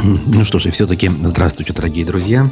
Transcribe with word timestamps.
Ну 0.00 0.44
что 0.44 0.58
ж, 0.58 0.66
и 0.66 0.70
все-таки 0.70 1.08
здравствуйте, 1.08 1.72
дорогие 1.72 2.04
друзья. 2.04 2.48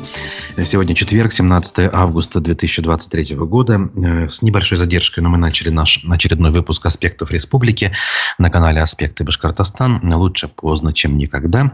Сегодня 0.65 0.95
четверг, 0.95 1.33
17 1.33 1.91
августа 1.93 2.41
2023 2.41 3.37
года. 3.37 3.91
Э, 3.97 4.29
с 4.29 4.43
небольшой 4.43 4.79
задержкой, 4.79 5.23
но 5.23 5.31
мы 5.31 5.39
начали 5.39 5.71
наш 5.71 6.05
очередной 6.09 6.51
выпуск 6.51 6.85
«Аспектов 6.87 7.33
республики» 7.33 7.93
на 8.39 8.51
канале 8.51 8.81
«Аспекты 8.83 9.25
Башкортостан». 9.25 10.01
Лучше 10.13 10.49
поздно, 10.49 10.93
чем 10.93 11.17
никогда. 11.17 11.73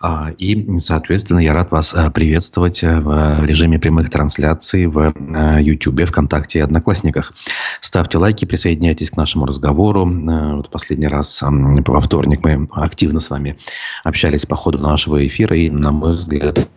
А, 0.00 0.30
и, 0.36 0.78
соответственно, 0.78 1.38
я 1.38 1.52
рад 1.52 1.70
вас 1.70 1.94
э, 1.94 2.10
приветствовать 2.10 2.82
в 2.82 3.44
режиме 3.44 3.78
прямых 3.78 4.10
трансляций 4.10 4.86
в 4.86 5.12
YouTube, 5.60 6.00
э, 6.00 6.06
ВКонтакте 6.06 6.58
и 6.58 6.62
Одноклассниках. 6.62 7.32
Ставьте 7.80 8.18
лайки, 8.18 8.44
присоединяйтесь 8.46 9.10
к 9.10 9.16
нашему 9.16 9.46
разговору. 9.46 10.06
Вот 10.06 10.70
последний 10.70 11.08
раз 11.08 11.42
во 11.42 12.00
вторник 12.00 12.40
мы 12.44 12.68
активно 12.72 13.20
с 13.20 13.30
вами 13.30 13.56
общались 14.02 14.46
по 14.46 14.56
ходу 14.56 14.78
нашего 14.78 14.93
нашего 14.94 15.26
эфира, 15.26 15.56
и, 15.56 15.70
на 15.70 15.90
мой 15.90 16.12
взгляд, 16.12 16.68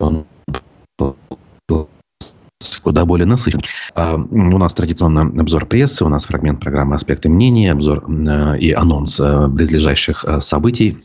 он 0.00 0.24
куда 2.82 3.04
более 3.04 3.26
насыщен. 3.26 3.60
А, 3.94 4.14
у 4.14 4.58
нас 4.58 4.74
традиционно 4.74 5.22
обзор 5.22 5.66
прессы, 5.66 6.04
у 6.04 6.08
нас 6.08 6.24
фрагмент 6.24 6.60
программы 6.60 6.94
«Аспекты 6.94 7.28
мнений», 7.28 7.68
обзор 7.68 8.04
э, 8.08 8.58
и 8.58 8.72
анонс 8.72 9.20
э, 9.20 9.48
близлежащих 9.48 10.24
э, 10.24 10.40
событий 10.40 10.96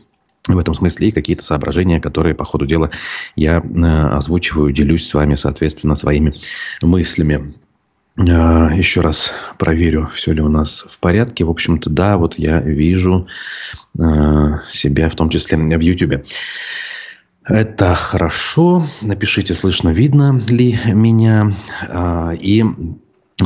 в 0.48 0.58
этом 0.58 0.74
смысле 0.74 1.08
и 1.08 1.12
какие-то 1.12 1.42
соображения, 1.42 2.00
которые 2.00 2.34
по 2.34 2.44
ходу 2.44 2.66
дела 2.66 2.90
я 3.36 3.62
озвучиваю, 4.16 4.72
делюсь 4.72 5.06
с 5.06 5.14
вами, 5.14 5.34
соответственно, 5.34 5.94
своими 5.94 6.32
мыслями. 6.80 7.54
Еще 8.16 9.00
раз 9.00 9.32
проверю, 9.58 10.10
все 10.14 10.32
ли 10.32 10.42
у 10.42 10.48
нас 10.48 10.84
в 10.88 10.98
порядке. 10.98 11.44
В 11.44 11.50
общем-то, 11.50 11.88
да, 11.90 12.18
вот 12.18 12.38
я 12.38 12.60
вижу 12.60 13.26
себя, 13.94 15.08
в 15.08 15.14
том 15.14 15.30
числе 15.30 15.56
в 15.56 15.80
YouTube. 15.80 16.24
Это 17.44 17.94
хорошо. 17.94 18.86
Напишите, 19.00 19.54
слышно, 19.54 19.88
видно 19.88 20.40
ли 20.48 20.78
меня. 20.86 21.52
А, 21.88 22.32
и 22.32 22.64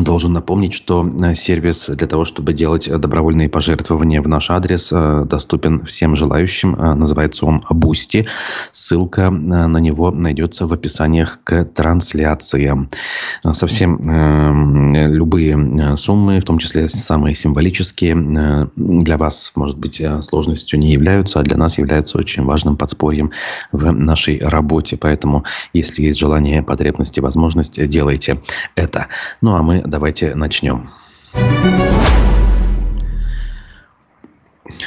Должен 0.01 0.33
напомнить, 0.33 0.75
что 0.75 1.09
э, 1.09 1.35
сервис 1.35 1.89
для 1.89 2.07
того, 2.07 2.25
чтобы 2.25 2.53
делать 2.53 2.89
добровольные 2.89 3.49
пожертвования 3.49 4.21
в 4.21 4.29
наш 4.29 4.51
адрес, 4.51 4.93
э, 4.93 5.25
доступен 5.29 5.85
всем 5.85 6.17
желающим. 6.17 6.75
Э, 6.75 6.95
называется 6.95 7.47
он 7.47 7.63
Boosty. 7.71 8.27
Ссылка 8.73 9.31
на 9.31 9.79
него 9.79 10.11
найдется 10.11 10.67
в 10.67 10.73
описаниях 10.73 11.39
к 11.45 11.65
трансляциям. 11.65 12.89
Совсем 13.53 14.01
любые 14.95 15.97
суммы, 15.97 16.41
в 16.41 16.45
том 16.45 16.59
числе 16.59 16.89
самые 16.89 17.35
символические, 17.35 18.71
для 18.77 19.17
вас, 19.17 19.53
может 19.55 19.79
быть, 19.79 20.03
сложностью 20.21 20.79
не 20.79 20.93
являются, 20.93 21.41
а 21.41 21.43
для 21.43 21.57
нас 21.57 21.79
являются 21.79 22.19
очень 22.19 22.45
важным 22.45 22.77
подспорьем 22.77 23.31
в 23.73 23.91
нашей 23.93 24.39
работе. 24.39 24.97
Поэтому, 24.97 25.45
если 25.73 26.03
есть 26.03 26.19
желание, 26.19 26.63
потребности, 26.63 27.21
возможность, 27.21 27.85
делайте 27.89 28.39
это. 28.75 29.07
Ну, 29.41 29.55
а 29.55 29.63
мы 29.63 29.83
давайте 29.87 30.35
начнем. 30.35 30.91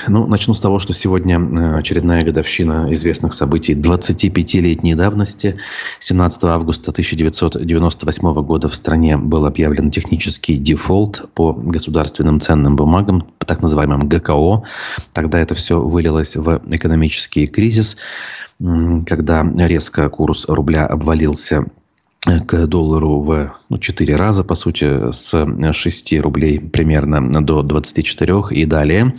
Ну, 0.08 0.28
начну 0.28 0.54
с 0.54 0.60
того, 0.60 0.80
что 0.80 0.94
сегодня 0.94 1.40
э, 1.40 1.78
очередная 1.78 2.24
годовщина 2.24 2.88
известных 2.92 3.34
событий 3.34 3.74
25-летней 3.74 4.96
давности. 4.96 5.58
17 6.00 6.44
августа 6.46 6.92
1998 6.92 8.34
года 8.44 8.68
в 8.68 8.76
стране 8.76 9.18
был 9.18 9.46
объявлен 9.46 9.92
технический 9.92 10.58
дефолт 10.58 11.30
по 11.34 11.54
государственным 11.54 12.40
ценным 12.40 12.76
бумагам, 12.76 13.22
по 13.38 13.46
так 13.46 13.62
называемым 13.62 14.08
ГКО. 14.08 14.64
Тогда 15.14 15.40
это 15.40 15.56
все 15.56 15.80
вылилось 15.80 16.36
в 16.36 16.62
экономический 16.70 17.46
кризис, 17.48 17.98
когда 18.60 19.44
резко 19.56 20.10
курс 20.10 20.46
рубля 20.48 20.86
обвалился 20.86 21.66
к 22.26 22.68
доллару 22.68 23.22
в 23.22 23.54
ну, 23.70 23.78
4 23.78 24.16
раза, 24.16 24.44
по 24.44 24.56
сути, 24.56 25.12
с 25.12 25.74
6 25.74 26.20
рублей 26.20 26.60
примерно 26.60 27.42
до 27.42 27.64
24 27.64 28.42
и 28.52 28.66
далее. 28.66 29.16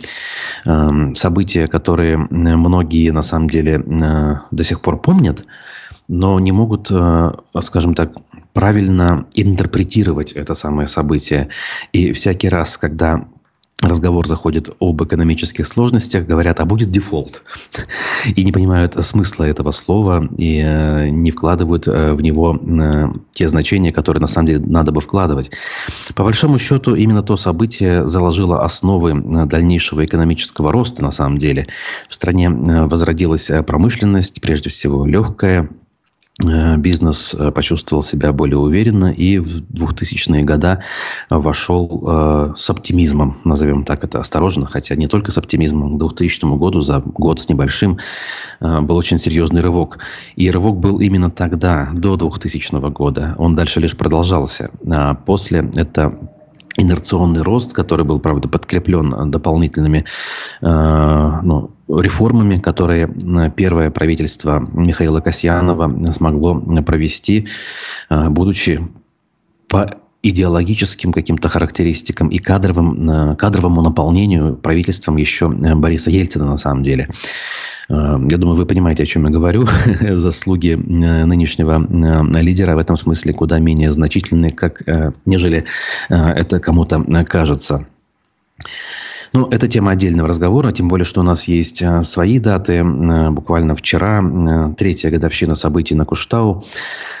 Эм, 0.65 1.15
события, 1.15 1.67
которые 1.67 2.17
многие 2.17 3.09
на 3.09 3.23
самом 3.23 3.49
деле 3.49 3.83
э, 3.83 4.35
до 4.51 4.63
сих 4.63 4.81
пор 4.81 5.01
помнят, 5.01 5.43
но 6.07 6.39
не 6.39 6.51
могут, 6.51 6.91
э, 6.91 7.31
скажем 7.61 7.95
так, 7.95 8.11
правильно 8.53 9.25
интерпретировать 9.33 10.33
это 10.33 10.53
самое 10.53 10.87
событие. 10.87 11.47
И 11.93 12.11
всякий 12.11 12.49
раз, 12.49 12.77
когда 12.77 13.25
разговор 13.81 14.27
заходит 14.27 14.69
об 14.79 15.03
экономических 15.03 15.67
сложностях, 15.67 16.25
говорят, 16.25 16.59
а 16.59 16.65
будет 16.65 16.91
дефолт. 16.91 17.43
И 18.35 18.43
не 18.43 18.51
понимают 18.51 18.95
смысла 19.05 19.45
этого 19.45 19.71
слова 19.71 20.27
и 20.37 20.63
э, 20.65 21.09
не 21.09 21.31
вкладывают 21.31 21.87
э, 21.87 22.13
в 22.13 22.21
него 22.21 22.59
э, 22.61 23.07
те 23.31 23.49
значения, 23.49 23.91
которые 23.91 24.21
на 24.21 24.27
самом 24.27 24.47
деле 24.47 24.61
надо 24.65 24.91
бы 24.91 25.01
вкладывать. 25.01 25.51
По 26.15 26.23
большому 26.23 26.59
счету, 26.59 26.95
именно 26.95 27.23
то 27.23 27.35
событие 27.35 28.07
заложило 28.07 28.63
основы 28.63 29.45
дальнейшего 29.45 30.05
экономического 30.05 30.71
роста 30.71 31.03
на 31.03 31.11
самом 31.11 31.37
деле. 31.37 31.67
В 32.09 32.15
стране 32.15 32.49
возродилась 32.49 33.49
промышленность, 33.65 34.41
прежде 34.41 34.69
всего 34.69 35.05
легкая, 35.05 35.69
бизнес 36.39 37.35
э, 37.37 37.51
почувствовал 37.51 38.01
себя 38.01 38.31
более 38.31 38.57
уверенно 38.57 39.11
и 39.11 39.37
в 39.37 39.61
2000-е 39.73 40.43
годы 40.43 40.79
вошел 41.29 42.03
э, 42.07 42.53
с 42.55 42.69
оптимизмом, 42.69 43.37
назовем 43.43 43.83
так 43.83 44.03
это 44.03 44.19
осторожно, 44.19 44.65
хотя 44.65 44.95
не 44.95 45.07
только 45.07 45.31
с 45.31 45.37
оптимизмом. 45.37 45.97
К 45.97 45.99
2000 45.99 46.57
году, 46.57 46.81
за 46.81 46.99
год 46.99 47.39
с 47.39 47.49
небольшим, 47.49 47.99
был 48.59 48.95
очень 48.95 49.19
серьезный 49.19 49.61
рывок. 49.61 49.99
И 50.35 50.49
рывок 50.49 50.77
был 50.79 50.99
именно 50.99 51.29
тогда, 51.29 51.89
до 51.93 52.15
2000 52.15 52.89
года. 52.91 53.35
Он 53.37 53.53
дальше 53.53 53.79
лишь 53.79 53.97
продолжался. 53.97 54.71
А 54.89 55.15
после 55.15 55.69
это 55.75 56.17
инерционный 56.81 57.41
рост, 57.41 57.73
который 57.73 58.05
был, 58.05 58.19
правда, 58.19 58.47
подкреплен 58.47 59.31
дополнительными 59.31 60.05
э, 60.61 61.39
ну, 61.43 61.71
реформами, 61.87 62.57
которые 62.57 63.07
э, 63.07 63.51
первое 63.55 63.91
правительство 63.91 64.59
Михаила 64.73 65.19
Касьянова 65.19 66.11
смогло 66.11 66.59
провести, 66.81 67.47
э, 68.09 68.29
будучи 68.29 68.81
по 69.67 69.95
идеологическим 70.23 71.13
каким-то 71.13 71.49
характеристикам 71.49 72.29
и 72.29 72.37
кадровым, 72.37 73.01
э, 73.01 73.35
кадровому 73.35 73.81
наполнению 73.81 74.55
правительством 74.55 75.17
еще 75.17 75.49
Бориса 75.49 76.11
Ельцина 76.11 76.45
на 76.45 76.57
самом 76.57 76.83
деле. 76.83 77.09
Я 77.93 78.37
думаю, 78.37 78.55
вы 78.55 78.65
понимаете, 78.65 79.03
о 79.03 79.05
чем 79.05 79.25
я 79.25 79.31
говорю. 79.31 79.67
Заслуги 80.01 80.73
нынешнего 80.75 81.85
лидера 82.39 82.75
в 82.75 82.79
этом 82.79 82.95
смысле 82.95 83.33
куда 83.33 83.59
менее 83.59 83.91
значительны, 83.91 84.49
как, 84.49 84.83
нежели 85.25 85.65
это 86.09 86.59
кому-то 86.59 87.03
кажется. 87.25 87.85
Ну, 89.33 89.47
это 89.47 89.69
тема 89.69 89.91
отдельного 89.91 90.27
разговора, 90.27 90.73
тем 90.73 90.89
более, 90.89 91.05
что 91.05 91.21
у 91.21 91.23
нас 91.23 91.47
есть 91.47 91.81
э, 91.81 92.03
свои 92.03 92.37
даты. 92.37 92.79
Э, 92.79 93.29
буквально 93.29 93.75
вчера, 93.75 94.21
э, 94.21 94.73
третья 94.77 95.09
годовщина 95.09 95.55
событий 95.55 95.95
на 95.95 96.05
Куштау 96.05 96.65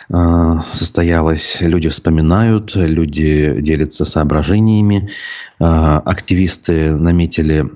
состоялась. 0.09 1.61
Люди 1.61 1.87
вспоминают, 1.87 2.75
люди 2.75 3.61
делятся 3.61 4.03
соображениями. 4.03 5.09
Активисты 5.57 6.93
наметили 6.97 7.71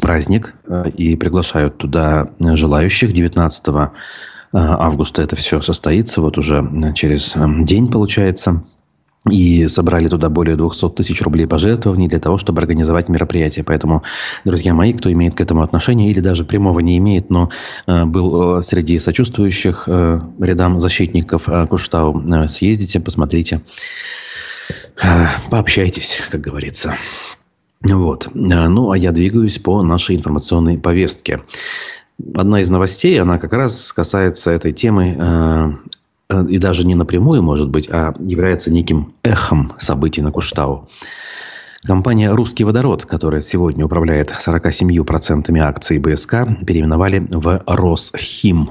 праздник 0.00 0.54
и 0.96 1.16
приглашают 1.16 1.78
туда 1.78 2.30
желающих 2.40 3.12
19 3.12 3.90
августа 4.52 5.22
это 5.22 5.36
все 5.36 5.60
состоится, 5.60 6.20
вот 6.20 6.38
уже 6.38 6.92
через 6.94 7.36
день 7.64 7.90
получается. 7.90 8.62
И 9.28 9.66
собрали 9.68 10.08
туда 10.08 10.28
более 10.28 10.56
200 10.56 10.90
тысяч 10.90 11.20
рублей 11.22 11.46
пожертвований 11.46 12.08
для 12.08 12.20
того, 12.20 12.38
чтобы 12.38 12.60
организовать 12.60 13.08
мероприятие. 13.08 13.64
Поэтому, 13.64 14.04
друзья 14.44 14.74
мои, 14.74 14.92
кто 14.92 15.12
имеет 15.12 15.34
к 15.34 15.40
этому 15.40 15.62
отношение 15.62 16.10
или 16.10 16.20
даже 16.20 16.44
прямого 16.44 16.78
не 16.80 16.96
имеет, 16.98 17.28
но 17.28 17.50
э, 17.86 18.04
был 18.04 18.58
э, 18.58 18.62
среди 18.62 18.98
сочувствующих 18.98 19.84
э, 19.86 20.20
рядам 20.38 20.78
защитников 20.78 21.48
э, 21.48 21.66
Куштау, 21.66 22.22
э, 22.22 22.48
съездите, 22.48 23.00
посмотрите, 23.00 23.60
э, 25.02 25.26
пообщайтесь, 25.50 26.20
как 26.30 26.40
говорится. 26.40 26.94
Вот. 27.82 28.28
Э, 28.28 28.68
ну, 28.68 28.90
а 28.90 28.98
я 28.98 29.12
двигаюсь 29.12 29.58
по 29.58 29.82
нашей 29.82 30.16
информационной 30.16 30.78
повестке. 30.78 31.42
Одна 32.34 32.60
из 32.60 32.68
новостей, 32.68 33.20
она 33.20 33.38
как 33.38 33.52
раз 33.52 33.92
касается 33.92 34.50
этой 34.50 34.72
темы 34.72 35.16
э, 35.16 35.72
Э, 36.28 36.44
и 36.48 36.58
даже 36.58 36.86
не 36.86 36.94
напрямую, 36.94 37.42
может 37.42 37.70
быть, 37.70 37.88
а 37.90 38.14
является 38.18 38.70
неким 38.70 39.12
эхом 39.22 39.72
событий 39.78 40.22
на 40.22 40.30
Куштау. 40.30 40.88
Компания 41.84 42.32
«Русский 42.32 42.64
водород», 42.64 43.04
которая 43.06 43.40
сегодня 43.40 43.84
управляет 43.84 44.30
47% 44.32 45.56
акций 45.60 45.98
БСК, 45.98 46.46
переименовали 46.66 47.26
в 47.30 47.62
«Росхим». 47.66 48.70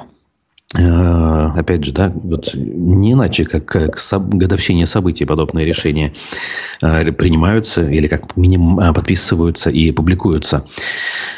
Э, 0.76 1.50
опять 1.56 1.86
же, 1.86 1.94
да, 1.94 2.12
вот 2.14 2.54
не 2.54 3.14
иначе, 3.14 3.46
как 3.46 3.66
к 3.66 4.20
годовщине 4.20 4.86
событий 4.86 5.24
подобные 5.24 5.66
решения 5.66 6.12
э, 6.82 7.10
принимаются 7.14 7.90
или 7.90 8.08
как 8.08 8.36
минимум 8.36 8.78
э, 8.82 8.92
подписываются 8.92 9.70
и 9.70 9.92
публикуются. 9.92 10.66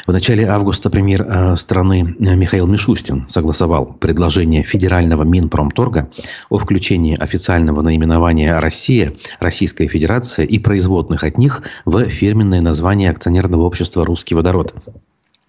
В 0.08 0.12
начале 0.12 0.48
августа 0.48 0.90
премьер 0.90 1.56
страны 1.56 2.16
Михаил 2.18 2.66
Мишустин 2.66 3.28
согласовал 3.28 3.86
предложение 3.86 4.64
федерального 4.64 5.22
Минпромторга 5.22 6.10
о 6.48 6.58
включении 6.58 7.16
официального 7.16 7.82
наименования 7.82 8.58
«Россия», 8.58 9.12
«Российская 9.38 9.86
Федерация» 9.86 10.44
и 10.44 10.58
производных 10.58 11.22
от 11.22 11.38
них 11.38 11.62
в 11.84 12.04
фирменное 12.08 12.62
название 12.62 13.10
акционерного 13.10 13.62
общества 13.62 14.04
«Русский 14.04 14.34
водород». 14.34 14.74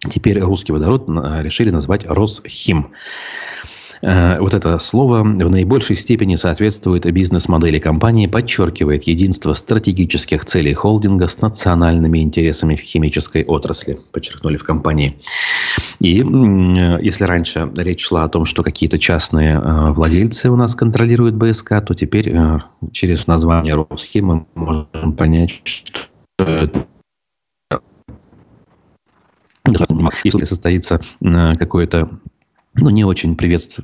Теперь 0.09 0.39
«Русский 0.39 0.71
водород» 0.71 1.07
решили 1.07 1.69
назвать 1.69 2.05
«Росхим». 2.05 2.91
Э, 4.03 4.39
вот 4.39 4.53
это 4.53 4.79
слово 4.79 5.21
в 5.21 5.51
наибольшей 5.51 5.95
степени 5.95 6.35
соответствует 6.35 7.11
бизнес-модели 7.11 7.79
компании, 7.79 8.27
подчеркивает 8.27 9.03
единство 9.03 9.53
стратегических 9.53 10.45
целей 10.45 10.73
холдинга 10.73 11.27
с 11.27 11.41
национальными 11.41 12.19
интересами 12.19 12.75
в 12.75 12.81
химической 12.81 13.43
отрасли, 13.45 13.97
подчеркнули 14.11 14.57
в 14.57 14.63
компании. 14.63 15.17
И 15.99 16.23
если 17.01 17.25
раньше 17.25 17.71
речь 17.75 18.05
шла 18.05 18.23
о 18.23 18.29
том, 18.29 18.45
что 18.45 18.63
какие-то 18.63 18.97
частные 18.97 19.55
э, 19.55 19.91
владельцы 19.91 20.49
у 20.49 20.55
нас 20.55 20.73
контролируют 20.73 21.35
БСК, 21.35 21.81
то 21.85 21.93
теперь 21.93 22.29
э, 22.29 22.59
через 22.91 23.27
название 23.27 23.75
Росхим 23.75 24.25
мы 24.25 24.45
можем 24.55 25.13
понять, 25.13 25.61
что 25.63 26.87
если 30.23 30.45
состоится 30.45 30.99
какое-то 31.19 32.09
ну, 32.73 32.89
не 32.89 33.03
очень 33.03 33.35
приветств... 33.35 33.81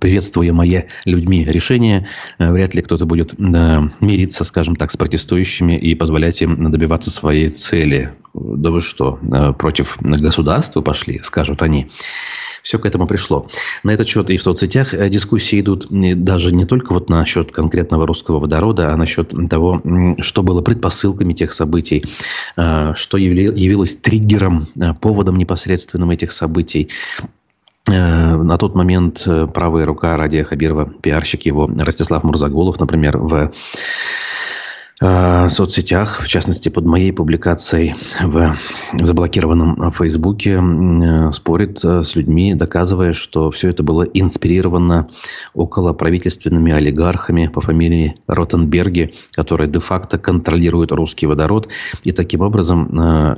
приветствуемое 0.00 0.86
людьми 1.04 1.44
решение. 1.44 2.06
Э, 2.38 2.52
вряд 2.52 2.74
ли 2.74 2.82
кто-то 2.82 3.04
будет 3.04 3.34
да, 3.36 3.90
мириться, 4.00 4.44
скажем 4.44 4.76
так, 4.76 4.92
с 4.92 4.96
протестующими 4.96 5.76
и 5.76 5.94
позволять 5.94 6.40
им 6.40 6.70
добиваться 6.70 7.10
своей 7.10 7.48
цели. 7.48 8.12
Да 8.34 8.70
вы 8.70 8.80
что, 8.80 9.18
э, 9.22 9.52
против 9.54 9.98
государства 10.00 10.82
пошли, 10.82 11.20
скажут 11.22 11.62
они. 11.62 11.90
Все 12.62 12.78
к 12.78 12.86
этому 12.86 13.06
пришло. 13.06 13.46
На 13.82 13.90
этот 13.90 14.08
счет 14.08 14.30
и 14.30 14.36
в 14.36 14.42
соцсетях 14.42 14.94
э, 14.94 15.08
дискуссии 15.08 15.60
идут 15.60 15.86
даже 15.90 16.54
не 16.54 16.64
только 16.64 16.92
вот 16.92 17.08
насчет 17.08 17.52
конкретного 17.52 18.06
русского 18.06 18.40
водорода, 18.40 18.92
а 18.92 18.96
насчет 18.96 19.32
того, 19.48 19.82
что 20.20 20.42
было 20.42 20.60
предпосылками 20.60 21.32
тех 21.32 21.52
событий, 21.52 22.04
что 22.54 23.16
явилось 23.16 23.96
триггером, 23.96 24.66
поводом 25.00 25.36
непосредственным 25.36 26.10
этих 26.10 26.32
событий. 26.32 26.88
Э, 27.88 28.36
на 28.36 28.58
тот 28.58 28.74
момент 28.74 29.22
э, 29.26 29.46
правая 29.46 29.86
рука 29.86 30.16
Радия 30.16 30.44
Хабирова, 30.44 30.86
пиарщик 30.86 31.42
его, 31.46 31.70
Ростислав 31.78 32.22
Мурзаголов, 32.22 32.78
например, 32.80 33.18
в 33.18 33.52
э, 35.00 35.48
соцсетях, 35.48 36.20
в 36.20 36.28
частности, 36.28 36.68
под 36.68 36.84
моей 36.84 37.12
публикацией 37.12 37.94
в 38.22 38.56
заблокированном 38.94 39.90
Фейсбуке, 39.92 40.62
спорит 41.32 41.78
с 41.78 42.16
людьми, 42.16 42.54
доказывая, 42.54 43.12
что 43.12 43.50
все 43.50 43.68
это 43.68 43.82
было 43.82 44.02
инспирировано 44.02 45.08
около 45.54 45.92
правительственными 45.92 46.72
олигархами 46.72 47.48
по 47.48 47.60
фамилии 47.60 48.16
Ротенберги, 48.26 49.14
которые 49.32 49.68
де-факто 49.68 50.18
контролируют 50.18 50.92
русский 50.92 51.26
водород. 51.26 51.68
И 52.04 52.12
таким 52.12 52.40
образом 52.40 53.36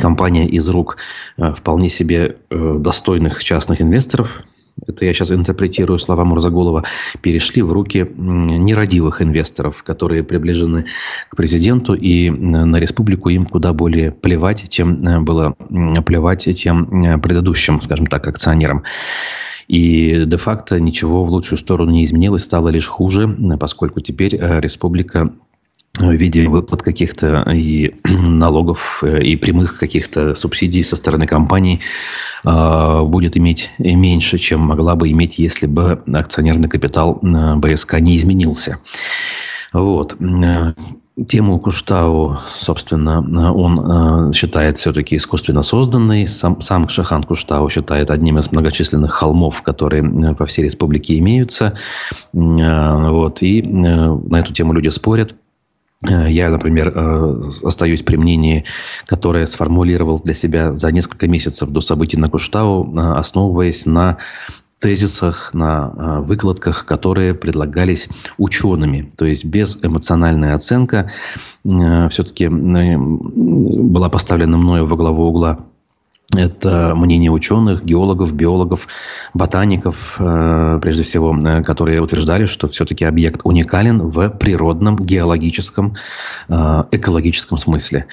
компания 0.00 0.46
из 0.46 0.68
рук 0.68 0.98
э, 1.36 1.52
вполне 1.52 1.88
себе 1.88 2.36
э, 2.50 2.76
достойных 2.78 3.42
частных 3.42 3.80
инвесторов, 3.80 4.42
это 4.86 5.04
я 5.04 5.12
сейчас 5.12 5.32
интерпретирую 5.32 5.98
слова 5.98 6.24
Мурзаголова, 6.24 6.84
перешли 7.20 7.62
в 7.62 7.72
руки 7.72 8.06
нерадивых 8.16 9.22
инвесторов, 9.22 9.82
которые 9.82 10.24
приближены 10.24 10.86
к 11.30 11.36
президенту, 11.36 11.94
и 11.94 12.30
на 12.30 12.76
республику 12.76 13.28
им 13.28 13.46
куда 13.46 13.72
более 13.72 14.12
плевать, 14.12 14.68
чем 14.68 14.98
э, 14.98 15.20
было 15.20 15.54
плевать 16.04 16.48
тем 16.56 17.20
предыдущим, 17.20 17.80
скажем 17.80 18.06
так, 18.06 18.26
акционерам. 18.26 18.82
И 19.66 20.24
де-факто 20.26 20.78
ничего 20.78 21.24
в 21.24 21.30
лучшую 21.30 21.58
сторону 21.58 21.90
не 21.90 22.04
изменилось, 22.04 22.44
стало 22.44 22.68
лишь 22.68 22.86
хуже, 22.86 23.28
поскольку 23.58 24.00
теперь 24.00 24.36
республика 24.36 25.32
в 25.98 26.12
виде 26.12 26.48
выплат 26.48 26.82
каких-то 26.82 27.44
и 27.52 27.94
налогов, 28.04 29.02
э, 29.02 29.22
и 29.22 29.36
прямых 29.36 29.78
каких-то 29.78 30.34
субсидий 30.34 30.82
со 30.82 30.96
стороны 30.96 31.26
компаний 31.26 31.80
э, 32.44 33.02
будет 33.02 33.36
иметь 33.36 33.70
меньше, 33.78 34.38
чем 34.38 34.60
могла 34.60 34.96
бы 34.96 35.10
иметь, 35.10 35.38
если 35.38 35.66
бы 35.66 36.02
акционерный 36.12 36.68
капитал 36.68 37.20
э, 37.22 37.54
БСК 37.56 38.00
не 38.00 38.16
изменился. 38.16 38.78
Вот. 39.72 40.16
Тему 41.28 41.60
Куштау, 41.60 42.38
собственно, 42.58 43.52
он 43.52 44.32
считает 44.32 44.78
все-таки 44.78 45.16
искусственно 45.16 45.62
созданной. 45.62 46.26
Сам, 46.26 46.60
сам 46.60 46.88
Шахан 46.88 47.22
Куштау 47.22 47.68
считает 47.68 48.10
одним 48.10 48.38
из 48.38 48.50
многочисленных 48.50 49.12
холмов, 49.12 49.62
которые 49.62 50.34
по 50.34 50.46
всей 50.46 50.64
республике 50.64 51.18
имеются. 51.18 51.76
Вот. 52.32 53.42
И 53.42 53.62
на 53.62 54.40
эту 54.40 54.52
тему 54.52 54.72
люди 54.72 54.88
спорят. 54.88 55.34
Э, 56.02 56.30
я, 56.30 56.50
например, 56.50 56.92
э, 56.94 57.50
остаюсь 57.62 58.02
при 58.02 58.16
мнении, 58.16 58.64
которое 59.06 59.46
сформулировал 59.46 60.18
для 60.18 60.34
себя 60.34 60.72
за 60.72 60.92
несколько 60.92 61.28
месяцев 61.28 61.70
до 61.70 61.80
событий 61.80 62.16
на 62.16 62.28
Куштау, 62.28 62.92
э, 62.92 63.12
основываясь 63.12 63.86
на 63.86 64.18
тезисах, 64.80 65.54
на 65.54 66.20
выкладках, 66.20 66.84
которые 66.84 67.32
предлагались 67.32 68.08
учеными. 68.36 69.10
То 69.16 69.24
есть 69.24 69.46
без 69.46 69.82
эмоциональной 69.82 70.52
оценки 70.52 71.08
все-таки 71.64 72.48
была 72.50 74.10
поставлена 74.10 74.58
мною 74.58 74.84
во 74.84 74.96
главу 74.96 75.28
угла 75.28 75.60
это 76.32 76.94
мнение 76.94 77.30
ученых, 77.30 77.84
геологов, 77.84 78.32
биологов, 78.32 78.88
ботаников, 79.34 80.16
э, 80.18 80.78
прежде 80.82 81.02
всего, 81.02 81.36
э, 81.36 81.62
которые 81.62 82.00
утверждали, 82.00 82.46
что 82.46 82.66
все-таки 82.68 83.04
объект 83.04 83.42
уникален 83.44 84.08
в 84.08 84.30
природном, 84.30 84.96
геологическом, 84.96 85.96
э, 86.48 86.84
экологическом 86.90 87.58
смысле. 87.58 88.06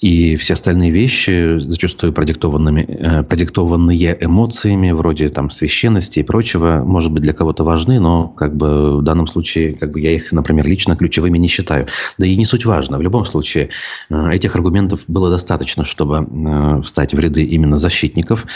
И 0.00 0.36
все 0.36 0.52
остальные 0.54 0.92
вещи, 0.92 1.58
зачастую 1.58 2.12
продиктованными, 2.12 2.86
э, 2.88 3.22
продиктованные 3.24 4.16
эмоциями, 4.20 4.92
вроде 4.92 5.28
там 5.28 5.50
священности 5.50 6.20
и 6.20 6.22
прочего, 6.22 6.84
может 6.84 7.12
быть, 7.12 7.22
для 7.22 7.32
кого-то 7.32 7.64
важны, 7.64 7.98
но 7.98 8.28
как 8.28 8.56
бы 8.56 8.98
в 8.98 9.02
данном 9.02 9.26
случае 9.26 9.74
как 9.74 9.90
бы 9.90 10.00
я 10.00 10.12
их, 10.12 10.30
например, 10.30 10.66
лично 10.66 10.94
ключевыми 10.94 11.38
не 11.38 11.48
считаю. 11.48 11.86
Да 12.16 12.26
и 12.26 12.36
не 12.36 12.44
суть 12.44 12.64
важно. 12.64 12.98
В 12.98 13.02
любом 13.02 13.24
случае, 13.24 13.70
э, 14.08 14.30
этих 14.32 14.54
аргументов 14.54 15.02
было 15.08 15.30
достаточно, 15.30 15.84
чтобы 15.84 16.26
э, 16.30 16.82
встать 16.82 17.12
в 17.12 17.18
ряды 17.18 17.42
именно 17.42 17.78
защитников 17.78 18.46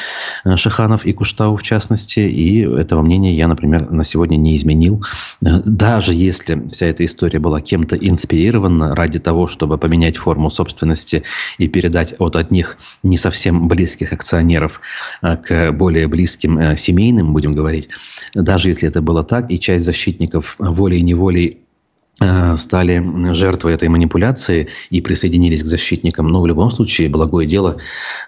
Шаханов 0.56 1.05
и 1.05 1.12
Куштау 1.12 1.56
в 1.56 1.62
частности. 1.65 2.21
И 2.21 2.61
этого 2.61 3.03
мнения 3.03 3.35
я, 3.35 3.49
например, 3.49 3.91
на 3.91 4.05
сегодня 4.05 4.37
не 4.37 4.55
изменил. 4.55 5.05
Даже 5.40 6.14
если 6.14 6.66
вся 6.69 6.87
эта 6.87 7.05
история 7.05 7.40
была 7.40 7.61
кем-то 7.61 7.97
инспирирована 7.97 8.95
ради 8.95 9.19
того, 9.19 9.49
чтобы 9.49 9.78
поменять 9.78 10.16
форму 10.16 10.49
собственности 10.50 11.25
и 11.59 11.69
передать 11.69 12.15
от, 12.19 12.37
от 12.37 12.51
них 12.51 12.79
не 13.03 13.19
совсем 13.19 13.69
близких 13.69 14.12
акционеров 14.12 14.81
а, 15.21 15.37
к 15.37 15.73
более 15.73 16.09
близким 16.09 16.59
э, 16.59 16.77
семейным, 16.77 17.33
будем 17.33 17.55
говорить, 17.55 17.89
даже 18.35 18.69
если 18.69 18.89
это 18.89 19.01
было 19.01 19.23
так, 19.23 19.51
и 19.51 19.59
часть 19.59 19.85
защитников 19.85 20.57
волей-неволей 20.59 21.59
э, 22.21 22.57
стали 22.57 23.33
жертвой 23.33 23.75
этой 23.75 23.89
манипуляции 23.89 24.69
и 24.91 25.01
присоединились 25.01 25.62
к 25.62 25.67
защитникам. 25.67 26.29
Но 26.29 26.41
в 26.41 26.47
любом 26.47 26.71
случае 26.71 27.09
благое 27.09 27.47
дело 27.47 27.77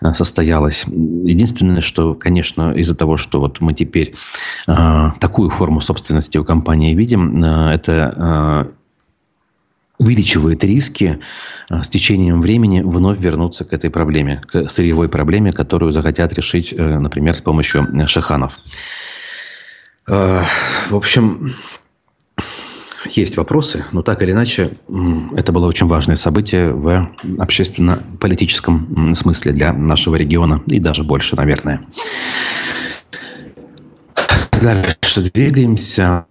э, 0.00 0.12
состоялось. 0.12 0.84
Единственное, 0.86 1.80
что, 1.80 2.14
конечно, 2.14 2.72
из-за 2.72 2.96
того, 2.96 3.16
что 3.16 3.40
вот 3.40 3.60
мы 3.60 3.74
теперь 3.74 4.14
такую 4.66 5.50
форму 5.50 5.80
собственности 5.80 6.38
у 6.38 6.44
компании 6.44 6.94
видим, 6.94 7.42
это 7.42 8.72
увеличивает 9.98 10.64
риски 10.64 11.20
а, 11.68 11.84
с 11.84 11.90
течением 11.90 12.40
времени 12.40 12.80
вновь 12.80 13.18
вернуться 13.18 13.64
к 13.64 13.72
этой 13.72 13.90
проблеме, 13.90 14.42
к 14.46 14.68
сырьевой 14.70 15.08
проблеме, 15.08 15.52
которую 15.52 15.92
захотят 15.92 16.32
решить, 16.32 16.74
э, 16.76 16.98
например, 16.98 17.36
с 17.36 17.40
помощью 17.40 17.82
э, 17.84 18.06
шаханов. 18.06 18.58
А, 20.10 20.44
в 20.90 20.96
общем, 20.96 21.54
есть 23.10 23.36
вопросы, 23.36 23.84
но 23.92 24.02
так 24.02 24.22
или 24.22 24.32
иначе, 24.32 24.70
это 25.36 25.52
было 25.52 25.66
очень 25.66 25.86
важное 25.86 26.16
событие 26.16 26.72
в 26.72 27.08
общественно-политическом 27.38 29.14
смысле 29.14 29.52
для 29.52 29.72
нашего 29.72 30.16
региона 30.16 30.62
и 30.66 30.80
даже 30.80 31.04
больше, 31.04 31.36
наверное. 31.36 31.86
Дальше 34.62 35.20
двигаемся. 35.32 36.26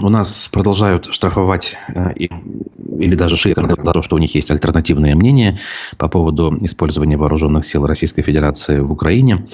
У 0.00 0.08
нас 0.08 0.48
продолжают 0.52 1.12
штрафовать 1.12 1.76
э, 1.88 2.12
или 2.14 3.14
даже 3.14 3.36
шейкер 3.36 3.68
за 3.68 3.76
то, 3.76 4.02
что 4.02 4.16
у 4.16 4.18
них 4.18 4.34
есть 4.34 4.50
альтернативное 4.50 5.14
мнение 5.14 5.58
по 5.96 6.08
поводу 6.08 6.56
использования 6.60 7.16
вооруженных 7.16 7.64
сил 7.64 7.86
Российской 7.86 8.22
Федерации 8.22 8.80
в 8.80 8.92
Украине. 8.92 9.46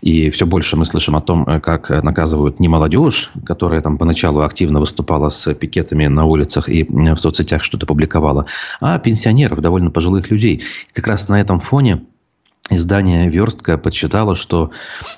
И 0.00 0.30
все 0.30 0.46
больше 0.46 0.76
мы 0.76 0.84
слышим 0.84 1.16
о 1.16 1.20
том, 1.20 1.48
э, 1.48 1.60
как 1.60 1.90
наказывают 1.90 2.60
не 2.60 2.68
молодежь, 2.68 3.30
которая 3.44 3.80
там 3.80 3.98
поначалу 3.98 4.42
активно 4.42 4.80
выступала 4.80 5.28
с 5.30 5.52
пикетами 5.54 6.06
на 6.06 6.24
улицах 6.24 6.68
и 6.68 6.84
в 6.84 7.16
соцсетях 7.16 7.62
что-то 7.62 7.86
публиковала, 7.86 8.46
а 8.80 8.98
пенсионеров, 8.98 9.60
довольно 9.60 9.90
пожилых 9.90 10.30
людей. 10.30 10.62
Как 10.92 11.06
раз 11.06 11.28
на 11.28 11.40
этом 11.40 11.60
фоне 11.60 12.02
Издание 12.68 13.28
«Верстка» 13.28 13.78
подсчитало, 13.78 14.34
что 14.34 14.72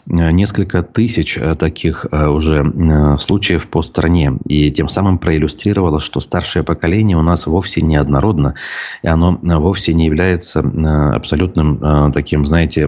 э, 0.07 0.31
несколько 0.33 0.83
тысяч 0.83 1.39
э, 1.39 1.55
таких 1.55 2.05
э, 2.11 2.27
уже 2.27 3.17
случаев 3.19 3.69
по 3.69 3.81
стране. 3.81 4.35
И 4.47 4.71
тем 4.71 4.89
самым 4.89 5.19
проиллюстрировало, 5.19 5.99
что 5.99 6.21
старшее 6.21 6.63
поколение 6.63 7.17
у 7.17 7.23
нас 7.23 7.47
вовсе 7.47 7.81
не 7.81 7.97
однородно. 7.97 8.55
И 9.03 9.09
оно 9.09 9.39
вовсе 9.43 9.95
не 9.95 10.07
является 10.07 10.61
абсолютным 10.61 12.13
таким, 12.13 12.45
знаете, 12.45 12.87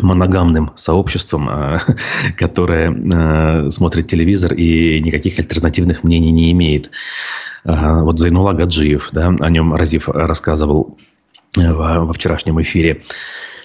моногамным 0.00 0.72
сообществом, 0.74 1.48
которое 2.36 3.70
смотрит 3.70 4.08
телевизор 4.08 4.52
и 4.54 5.00
никаких 5.00 5.38
альтернативных 5.38 6.02
мнений 6.02 6.32
не 6.32 6.50
имеет. 6.52 6.90
Вот 7.64 8.18
Зайнула 8.18 8.52
Гаджиев, 8.52 9.10
да, 9.12 9.32
о 9.38 9.50
нем 9.50 9.74
Разив 9.74 10.08
рассказывал 10.08 10.96
во 11.56 12.12
вчерашнем 12.12 12.60
эфире 12.62 13.02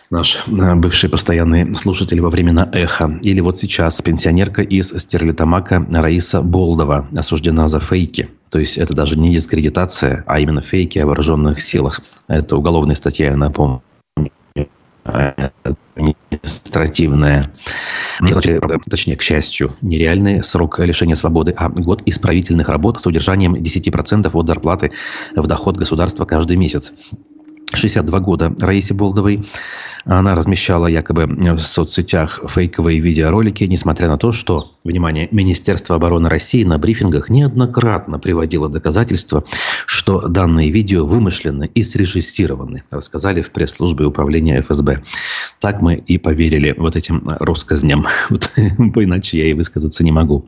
наш 0.10 0.44
э, 0.48 0.76
бывший 0.76 1.10
постоянный 1.10 1.74
слушатель 1.74 2.22
во 2.22 2.30
времена 2.30 2.70
«Эхо». 2.74 3.20
Или 3.22 3.42
вот 3.42 3.58
сейчас 3.58 4.02
пенсионерка 4.02 4.62
из 4.62 4.90
Стерлитамака 4.90 5.86
Раиса 5.92 6.42
Болдова 6.42 7.08
осуждена 7.16 7.68
за 7.68 7.80
фейки. 7.80 8.30
То 8.50 8.60
есть 8.60 8.78
это 8.78 8.94
даже 8.94 9.20
не 9.20 9.34
дискредитация, 9.34 10.24
а 10.26 10.40
именно 10.40 10.62
фейки 10.62 11.00
о 11.00 11.08
вооруженных 11.08 11.62
силах. 11.62 12.02
Это 12.28 12.58
уголовная 12.58 12.96
статья, 12.96 13.28
я 13.28 13.38
напомню 13.38 13.82
административная. 15.04 17.46
Точнее, 18.90 19.16
к 19.16 19.22
счастью, 19.22 19.72
нереальный 19.82 20.44
срок 20.44 20.80
лишения 20.80 21.16
свободы, 21.16 21.54
а 21.56 21.70
год 21.70 22.02
исправительных 22.06 22.68
работ 22.70 23.02
с 23.02 23.06
удержанием 23.06 23.56
10% 23.56 24.30
от 24.32 24.48
зарплаты 24.48 24.92
в 25.36 25.48
доход 25.48 25.78
государства 25.78 26.26
каждый 26.26 26.58
месяц. 26.58 26.94
62 27.78 28.20
года 28.20 28.54
Раисе 28.60 28.94
Болдовой. 28.94 29.44
Она 30.06 30.36
размещала 30.36 30.88
якобы 30.88 31.26
в 31.28 31.60
соцсетях 31.60 32.40
фейковые 32.48 33.00
видеоролики, 33.00 33.66
несмотря 33.66 34.08
на 34.08 34.18
то, 34.18 34.32
что, 34.32 34.72
внимание, 34.84 35.28
Министерство 35.32 35.98
обороны 35.98 36.30
России 36.30 36.64
на 36.64 36.78
брифингах 36.78 37.30
неоднократно 37.30 38.18
приводило 38.18 38.70
доказательства, 38.70 39.44
что 39.86 40.28
данные 40.28 40.72
видео 40.72 41.06
вымышлены 41.06 41.70
и 41.74 41.84
срежиссированы, 41.84 42.84
рассказали 42.90 43.42
в 43.42 43.52
пресс-службе 43.52 44.06
управления 44.06 44.62
ФСБ. 44.62 45.04
Так 45.60 45.82
мы 45.82 45.96
и 45.96 46.18
поверили 46.18 46.74
вот 46.78 46.96
этим 46.96 47.24
россказням. 47.26 48.06
Вот, 48.30 48.50
иначе 48.58 49.38
я 49.38 49.50
и 49.50 49.54
высказаться 49.54 50.04
не 50.04 50.12
могу. 50.12 50.46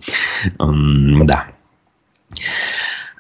Да. 0.58 1.48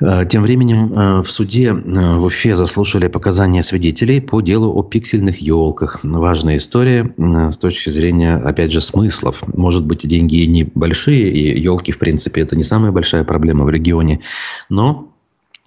Э, 0.01 0.25
тем 0.25 0.43
временем 0.43 0.93
э, 0.93 1.21
в 1.21 1.31
суде 1.31 1.67
э, 1.67 1.71
в 1.73 2.23
Уфе 2.23 2.55
заслушали 2.55 3.07
показания 3.07 3.63
свидетелей 3.63 4.21
по 4.21 4.41
делу 4.41 4.73
о 4.73 4.83
пиксельных 4.83 5.39
елках. 5.39 5.99
Важная 6.03 6.57
история 6.57 7.13
с 7.17 7.57
точки 7.57 7.89
зрения, 7.89 8.35
опять 8.35 8.71
же, 8.71 8.81
смыслов. 8.81 9.43
Может 9.47 9.85
быть, 9.85 10.07
деньги 10.07 10.37
и 10.37 10.47
небольшие, 10.47 11.31
и 11.31 11.59
елки, 11.59 11.91
в 11.91 11.97
принципе, 11.99 12.41
это 12.41 12.55
не 12.55 12.63
самая 12.63 12.91
большая 12.91 13.23
проблема 13.23 13.65
в 13.65 13.69
регионе, 13.69 14.17
но 14.69 15.11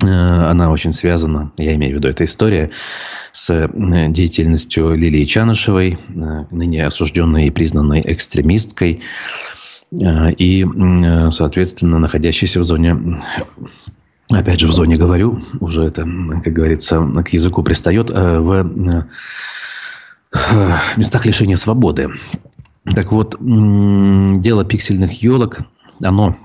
она 0.00 0.72
очень 0.72 0.92
связана, 0.92 1.52
я 1.58 1.76
имею 1.76 1.92
в 1.92 1.96
виду, 1.96 2.08
эта 2.08 2.24
история, 2.24 2.70
с 3.32 3.70
деятельностью 3.72 4.94
Лилии 4.94 5.22
Чанышевой, 5.22 5.96
ныне 6.08 6.84
осужденной 6.84 7.46
и 7.46 7.50
признанной 7.50 8.02
экстремисткой, 8.04 9.00
и, 9.92 10.66
соответственно, 11.30 12.00
находящейся 12.00 12.58
в 12.58 12.64
зоне 12.64 13.20
опять 14.31 14.61
же, 14.61 14.67
в 14.67 14.73
зоне 14.73 14.97
говорю, 14.97 15.41
уже 15.61 15.85
это, 15.85 16.02
как 16.43 16.52
говорится, 16.52 17.00
к 17.25 17.29
языку 17.33 17.62
пристает, 17.62 18.11
э, 18.11 18.38
в 18.38 18.52
э, 18.52 19.05
местах 20.97 21.26
лишения 21.26 21.57
свободы. 21.57 22.11
Так 22.85 23.12
вот, 23.12 23.37
дело 23.41 24.64
пиксельных 24.64 25.23
елок, 25.23 25.61
оно 26.02 26.37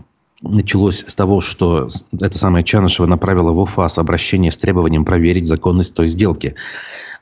началось 0.41 1.03
с 1.07 1.15
того, 1.15 1.41
что 1.41 1.87
эта 2.19 2.37
самая 2.37 2.63
Чанышева 2.63 3.07
направила 3.07 3.51
в 3.51 3.59
УФАС 3.59 3.97
обращение 3.97 4.51
с 4.51 4.57
требованием 4.57 5.03
проверить 5.03 5.47
законность 5.47 5.95
той 5.95 6.07
сделки. 6.07 6.55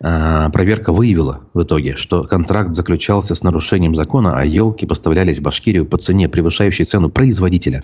Э, 0.02 0.50
проверка 0.52 0.92
выявила 0.92 1.42
в 1.54 1.64
итоге, 1.64 1.96
что 1.96 2.24
контракт 2.24 2.76
заключался 2.76 3.36
с 3.36 3.44
нарушением 3.44 3.96
закона, 3.96 4.38
а 4.40 4.44
елки 4.44 4.86
поставлялись 4.86 5.40
в 5.40 5.44
Башкирию 5.44 5.86
по 5.86 5.98
цене, 5.98 6.28
превышающей 6.28 6.86
цену 6.86 7.10
производителя. 7.10 7.82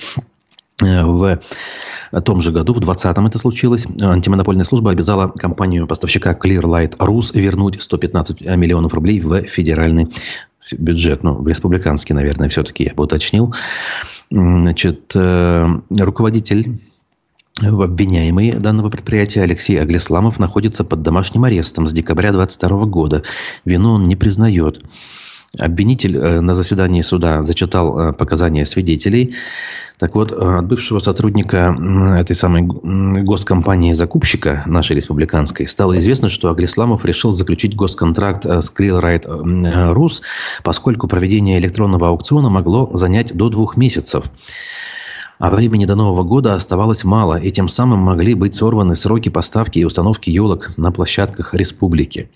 В 0.82 1.40
том 2.26 2.42
же 2.42 2.52
году, 2.52 2.74
в 2.74 2.80
2020-м 2.80 3.28
это 3.28 3.38
случилось, 3.38 3.88
антимонопольная 4.02 4.66
служба 4.66 4.92
обязала 4.92 5.30
компанию 5.30 5.88
поставщика 5.88 6.34
Clearlight 6.34 6.98
Rus 6.98 7.32
вернуть 7.34 7.82
115 7.82 8.42
миллионов 8.58 8.94
рублей 8.94 9.22
в 9.22 9.44
федеральный 9.44 10.10
бюджет, 10.78 11.24
ну, 11.24 11.36
в 11.36 11.48
республиканский, 11.48 12.14
наверное, 12.14 12.50
все-таки 12.50 12.84
я 12.84 12.94
бы 12.94 13.04
уточнил. 13.04 13.54
Значит, 14.30 15.12
э, 15.16 15.68
руководитель 15.98 16.80
Обвиняемый 17.60 18.54
данного 18.54 18.90
предприятия 18.90 19.42
Алексей 19.44 19.80
Аглисламов 19.80 20.40
находится 20.40 20.84
под 20.84 21.04
домашним 21.04 21.44
арестом 21.44 21.86
с 21.86 21.94
декабря 21.94 22.32
2022 22.32 22.86
года. 22.86 23.24
Вину 23.66 23.92
он 23.92 24.04
не 24.04 24.16
признает. 24.16 24.82
Обвинитель 25.60 26.16
э, 26.16 26.40
на 26.40 26.54
заседании 26.54 27.02
суда 27.02 27.44
зачитал 27.44 28.00
э, 28.00 28.14
показания 28.14 28.66
свидетелей. 28.66 29.36
Так 30.00 30.16
вот, 30.16 30.32
э, 30.32 30.36
от 30.36 30.66
бывшего 30.66 31.00
сотрудника 31.00 31.76
этой 32.18 32.38
самой 32.38 32.64
госкомпании-закупщика 32.64 34.64
нашей 34.66 34.96
республиканской 34.96 35.68
стало 35.68 35.98
известно, 35.98 36.30
что 36.30 36.52
Аглисламов 36.52 37.04
решил 37.04 37.34
заключить 37.34 37.76
госконтракт 37.76 38.46
с 38.46 38.72
Clearlight 38.72 39.26
Rus, 39.94 40.22
поскольку 40.64 41.10
проведение 41.10 41.60
электронного 41.60 42.08
аукциона 42.08 42.50
могло 42.50 42.90
занять 42.94 43.36
до 43.36 43.50
двух 43.50 43.76
месяцев. 43.76 44.32
А 45.42 45.50
времени 45.50 45.86
до 45.86 45.96
Нового 45.96 46.22
года 46.22 46.54
оставалось 46.54 47.04
мало, 47.04 47.34
и 47.36 47.50
тем 47.50 47.68
самым 47.68 47.98
могли 47.98 48.36
быть 48.36 48.54
сорваны 48.54 48.94
сроки 48.94 49.30
поставки 49.30 49.80
и 49.80 49.84
установки 49.84 50.30
елок 50.30 50.78
на 50.78 50.92
площадках 50.92 51.56
республики. 51.56 52.30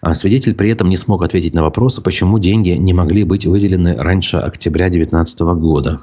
А 0.00 0.12
свидетель 0.14 0.56
при 0.56 0.68
этом 0.70 0.88
не 0.88 0.96
смог 0.96 1.22
ответить 1.22 1.54
на 1.54 1.62
вопрос, 1.62 2.00
почему 2.00 2.40
деньги 2.40 2.70
не 2.70 2.92
могли 2.92 3.22
быть 3.22 3.46
выделены 3.46 3.96
раньше 3.96 4.38
октября 4.38 4.88
2019 4.88 5.40
года. 5.60 6.00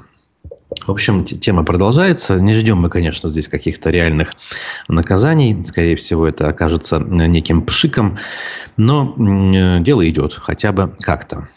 В 0.86 0.90
общем, 0.90 1.24
тема 1.24 1.62
продолжается. 1.62 2.40
Не 2.40 2.54
ждем 2.54 2.78
мы, 2.78 2.88
конечно, 2.88 3.28
здесь 3.28 3.46
каких-то 3.46 3.90
реальных 3.90 4.32
наказаний. 4.88 5.62
Скорее 5.66 5.96
всего, 5.96 6.26
это 6.26 6.48
окажется 6.48 7.00
неким 7.00 7.66
пшиком. 7.66 8.16
Но 8.78 9.14
дело 9.80 10.08
идет 10.08 10.32
хотя 10.32 10.72
бы 10.72 10.90
как-то. 11.00 11.48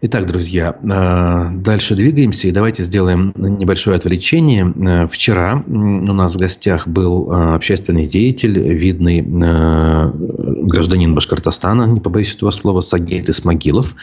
Итак, 0.00 0.26
друзья, 0.26 0.76
э, 0.80 1.50
дальше 1.56 1.96
двигаемся 1.96 2.46
и 2.46 2.52
давайте 2.52 2.84
сделаем 2.84 3.32
небольшое 3.34 3.96
отвлечение. 3.96 4.72
Э, 4.76 5.08
вчера 5.08 5.64
у 5.66 5.72
нас 6.12 6.36
в 6.36 6.38
гостях 6.38 6.86
был 6.86 7.28
э, 7.32 7.54
общественный 7.56 8.06
деятель, 8.06 8.60
видный 8.60 9.22
гражданин 9.22 11.16
Башкортостана, 11.16 11.82
не 11.82 11.98
побоюсь 11.98 12.32
этого 12.32 12.52
слова, 12.52 12.80
Сагейт 12.80 13.28
Исмагилов. 13.28 13.96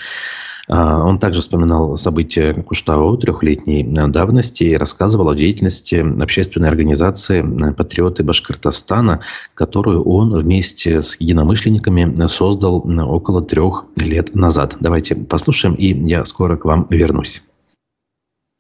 А, 0.68 1.04
он 1.04 1.20
также 1.20 1.42
вспоминал 1.42 1.98
события 1.98 2.54
Куштау 2.54 3.18
трехлетней 3.18 3.84
давности 3.84 4.64
и 4.64 4.78
рассказывал 4.78 5.30
о 5.30 5.36
деятельности 5.36 6.04
общественной 6.22 6.70
организации 6.70 7.42
«Патриоты 7.74 8.24
Башкортостана», 8.24 9.22
которую 9.54 10.04
он 10.04 10.38
вместе 10.38 11.02
с 11.02 11.20
единомышленниками 11.20 12.28
создал 12.28 12.78
около 12.78 13.42
трех 13.42 13.86
лет 13.98 14.34
назад. 14.36 14.78
Давайте 14.80 15.16
послушаем, 15.16 15.76
и 15.76 15.94
я 16.08 16.26
скоро 16.26 16.58
к 16.58 16.66
вам 16.66 16.88
вернусь. 16.90 17.44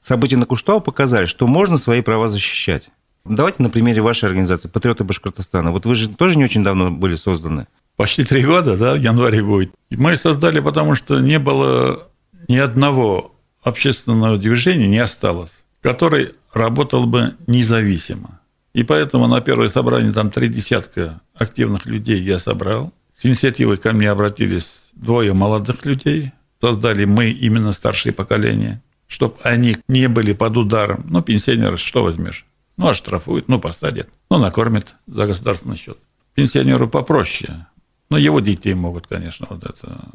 События 0.02 0.38
на 0.38 0.46
Куштау 0.46 0.82
показали, 0.82 1.26
что 1.26 1.48
можно 1.48 1.78
свои 1.78 2.02
права 2.02 2.28
защищать. 2.28 2.90
Давайте 3.24 3.64
на 3.64 3.72
примере 3.72 4.04
вашей 4.04 4.26
организации 4.26 4.68
«Патриоты 4.68 5.04
Башкортостана». 5.04 5.72
Вот 5.72 5.88
вы 5.88 5.96
же 5.96 6.10
тоже 6.10 6.38
не 6.38 6.44
очень 6.44 6.64
давно 6.64 6.92
были 6.92 7.16
созданы 7.16 7.66
почти 7.96 8.24
три 8.24 8.44
года, 8.44 8.78
да, 8.78 8.94
в 8.94 9.00
январе 9.00 9.42
будет. 9.44 9.72
Мы 9.90 10.16
создали, 10.16 10.60
потому 10.60 10.96
что 10.96 11.20
не 11.20 11.40
было 11.40 12.08
ни 12.48 12.58
одного 12.58 13.36
общественного 13.64 14.38
движения, 14.38 14.88
не 14.88 15.00
осталось, 15.00 15.64
который 15.82 16.34
работал 16.54 17.06
бы 17.06 17.36
независимо. 17.48 18.40
И 18.74 18.84
поэтому 18.84 19.28
на 19.28 19.42
первое 19.42 19.70
собрание 19.70 20.12
там 20.12 20.30
три 20.30 20.50
десятка 20.50 21.22
активных 21.34 21.86
людей 21.86 22.22
я 22.22 22.40
собрал. 22.40 22.92
С 23.18 23.26
инициативой 23.26 23.78
ко 23.78 23.94
мне 23.94 24.10
обратились 24.10 24.68
двое 24.94 25.34
молодых 25.34 25.86
людей. 25.86 26.32
Создали 26.62 27.06
мы 27.06 27.30
именно 27.30 27.74
старшее 27.74 28.14
поколение. 28.14 28.82
чтобы 29.08 29.36
они 29.44 29.78
не 29.88 30.08
были 30.08 30.34
под 30.34 30.58
ударом. 30.58 31.06
Ну, 31.10 31.22
пенсионеры, 31.22 31.78
что 31.78 32.04
возьмешь? 32.04 32.46
Ну, 32.78 32.88
оштрафуют, 32.88 33.48
ну, 33.48 33.60
посадят, 33.60 34.10
ну, 34.30 34.38
накормят 34.38 34.96
за 35.08 35.28
государственный 35.28 35.78
счет. 35.78 35.98
Пенсионеру 36.34 36.90
попроще. 36.90 37.68
Ну, 38.10 38.18
его 38.18 38.40
детей 38.40 38.74
могут, 38.74 39.08
конечно, 39.08 39.48
вот 39.50 39.64
это. 39.64 40.10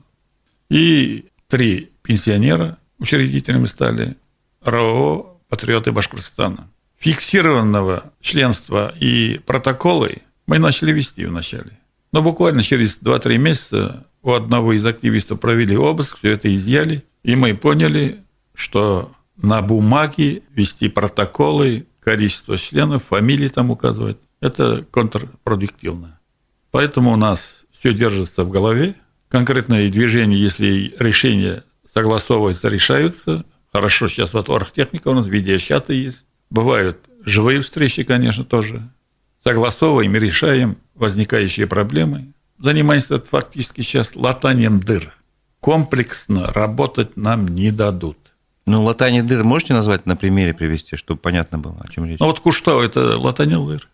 И 0.69 1.27
три 1.49 1.91
пенсионера 2.03 2.79
учредителями 2.99 3.67
стали 3.67 4.17
РОО 4.63 5.41
«Патриоты 5.49 5.93
Башкортостана». 5.93 6.69
Фиксированного 6.99 8.13
членства 8.21 8.95
и 9.01 9.41
протоколы 9.47 10.19
мы 10.47 10.59
начали 10.59 10.93
вести 10.93 11.25
вначале. 11.25 11.79
Но 12.13 12.23
буквально 12.23 12.63
через 12.63 12.99
2-3 13.01 13.39
месяца 13.39 14.07
у 14.23 14.33
одного 14.33 14.75
из 14.75 14.85
активистов 14.85 15.41
провели 15.41 15.77
обыск, 15.77 16.19
все 16.19 16.33
это 16.33 16.55
изъяли, 16.55 17.05
и 17.23 17.37
мы 17.37 17.55
поняли, 17.55 18.23
что 18.55 19.13
на 19.37 19.63
бумаге 19.63 20.43
вести 20.51 20.89
протоколы, 20.89 21.87
количество 22.01 22.59
членов, 22.59 23.05
фамилии 23.05 23.49
там 23.49 23.71
указывать, 23.71 24.19
это 24.41 24.85
контрпродуктивно. 24.91 26.19
Поэтому 26.71 27.13
у 27.13 27.17
нас 27.17 27.65
все 27.81 27.95
держится 27.95 28.45
в 28.45 28.51
голове. 28.51 28.95
Конкретные 29.29 29.91
движения, 29.91 30.37
если 30.37 30.95
решения 30.99 31.65
согласовываются, 31.93 32.69
решаются. 32.69 33.45
Хорошо, 33.73 34.09
сейчас 34.09 34.35
вот 34.35 34.49
оргтехника 34.49 35.09
у 35.09 35.15
нас, 35.15 35.27
видеочаты 35.27 35.95
есть. 35.95 36.19
Бывают 36.51 36.99
живые 37.25 37.63
встречи, 37.63 38.03
конечно, 38.03 38.45
тоже. 38.45 38.89
Согласовываем 39.43 40.15
и 40.15 40.19
решаем 40.19 40.77
возникающие 40.95 41.67
проблемы. 41.67 42.33
Занимаемся 42.59 43.21
фактически 43.21 43.81
сейчас 43.81 44.15
латанием 44.15 44.81
дыр. 44.81 45.15
Комплексно 45.61 46.49
работать 46.49 47.17
нам 47.17 47.49
не 47.49 47.71
дадут. 47.71 48.19
Ну, 48.67 48.83
латание 48.83 49.23
дыр 49.23 49.43
можете 49.45 49.73
назвать 49.73 50.05
на 50.05 50.17
примере 50.17 50.53
привести, 50.53 50.97
чтобы 50.97 51.21
понятно 51.21 51.59
было, 51.59 51.77
о 51.81 51.89
чем 51.89 52.05
речь? 52.05 52.19
Ну, 52.21 52.27
вот 52.27 52.41
Куштау– 52.41 52.81
это 52.83 53.17
латание 53.17 53.59
дыр. 53.59 53.89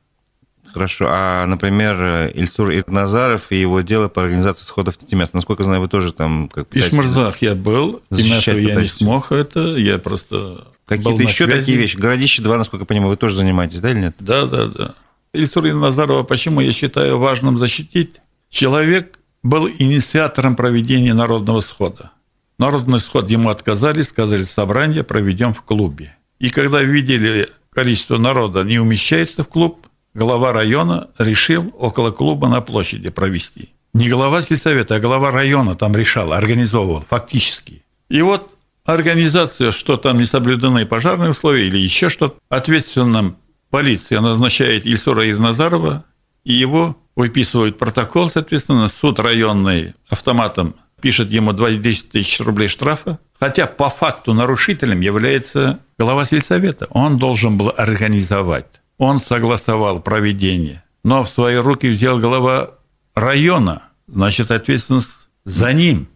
Хорошо. 0.77 1.07
А, 1.09 1.47
например, 1.47 2.31
Ильсур 2.35 2.71
Ирназаров 2.71 3.51
и 3.51 3.61
его 3.61 3.81
дело 3.81 4.09
по 4.09 4.23
организации 4.23 4.65
сходов 4.65 4.97
в 4.97 5.07
Тимяс. 5.07 5.33
Насколько 5.33 5.65
знаю, 5.65 5.81
вы 5.81 5.89
тоже 5.89 6.13
там... 6.13 6.49
Как 6.49 6.69
Ишмурзах 6.77 7.41
я 7.43 7.55
был, 7.55 8.03
Тимясу 8.15 8.57
я 8.57 8.75
не 8.75 8.89
смог 8.89 9.33
это, 9.33 9.77
я 9.77 9.99
просто 9.99 10.67
Какие-то 10.87 11.23
еще 11.23 11.47
связи. 11.47 11.61
такие 11.61 11.79
вещи. 11.79 11.97
Городище 11.97 12.43
2, 12.43 12.59
насколько 12.59 12.83
я 12.83 12.87
понимаю, 12.87 13.11
вы 13.11 13.17
тоже 13.17 13.37
занимаетесь, 13.37 13.81
да 13.81 13.91
или 13.91 14.01
нет? 14.01 14.17
Да, 14.21 14.47
да, 14.47 14.67
да. 14.67 14.95
Ильсур 15.33 15.67
Ирназарова, 15.67 16.23
почему 16.23 16.61
я 16.61 16.73
считаю 16.73 17.19
важным 17.19 17.59
защитить? 17.59 18.21
Человек 18.51 19.19
был 19.43 19.69
инициатором 19.69 20.57
проведения 20.57 21.15
народного 21.15 21.61
схода. 21.61 22.13
Народный 22.59 23.01
сход 23.01 23.31
ему 23.31 23.49
отказали, 23.51 24.03
сказали, 24.03 24.45
собрание 24.45 25.03
проведем 25.03 25.53
в 25.53 25.63
клубе. 25.63 26.17
И 26.39 26.51
когда 26.51 26.83
видели, 26.83 27.49
количество 27.73 28.17
народа 28.17 28.63
не 28.63 28.79
умещается 28.79 29.43
в 29.43 29.49
клуб, 29.49 29.87
глава 30.17 30.53
района 30.53 31.09
решил 31.19 31.75
около 31.79 32.11
клуба 32.11 32.49
на 32.49 32.63
площади 32.63 33.11
провести. 33.11 33.69
Не 33.93 34.09
глава 34.09 34.43
сельсовета, 34.43 34.97
а 34.97 35.01
глава 35.01 35.31
района 35.31 35.75
там 35.75 35.95
решал, 35.95 36.33
организовывал 36.33 37.05
фактически. 37.07 37.83
И 38.09 38.23
вот 38.23 38.57
организация, 38.87 39.73
что 39.73 39.97
там 39.99 40.19
не 40.19 40.27
соблюдены 40.27 40.87
пожарные 40.87 41.31
условия 41.31 41.67
или 41.67 41.77
еще 41.77 42.09
что-то, 42.09 42.37
ответственным 42.49 43.37
полиция 43.71 44.21
назначает 44.23 44.87
Ильсура 44.87 45.29
Ирназарова, 45.29 46.05
и 46.45 46.55
его 46.55 46.97
выписывают 47.15 47.79
протокол, 47.79 48.31
соответственно, 48.31 48.89
суд 48.89 49.21
районный 49.21 49.95
автоматом 50.09 50.75
пишет 51.01 51.31
ему 51.31 51.53
20 51.53 52.11
тысяч 52.11 52.41
рублей 52.41 52.69
штрафа, 52.69 53.19
хотя 53.39 53.67
по 53.67 53.91
факту 53.91 54.33
нарушителем 54.33 55.01
является 55.01 55.79
глава 55.99 56.25
сельсовета. 56.25 56.87
Он 56.91 57.19
должен 57.19 57.59
был 57.59 57.73
организовать 57.77 58.76
он 58.99 59.21
согласовал 59.21 60.01
проведение, 60.01 60.85
но 61.05 61.25
в 61.25 61.29
свои 61.29 61.57
руки 61.57 61.89
взял 61.89 62.19
глава 62.19 62.75
района, 63.15 63.83
значит, 64.07 64.51
ответственность 64.51 65.09
за 65.45 65.73
ним. 65.73 66.09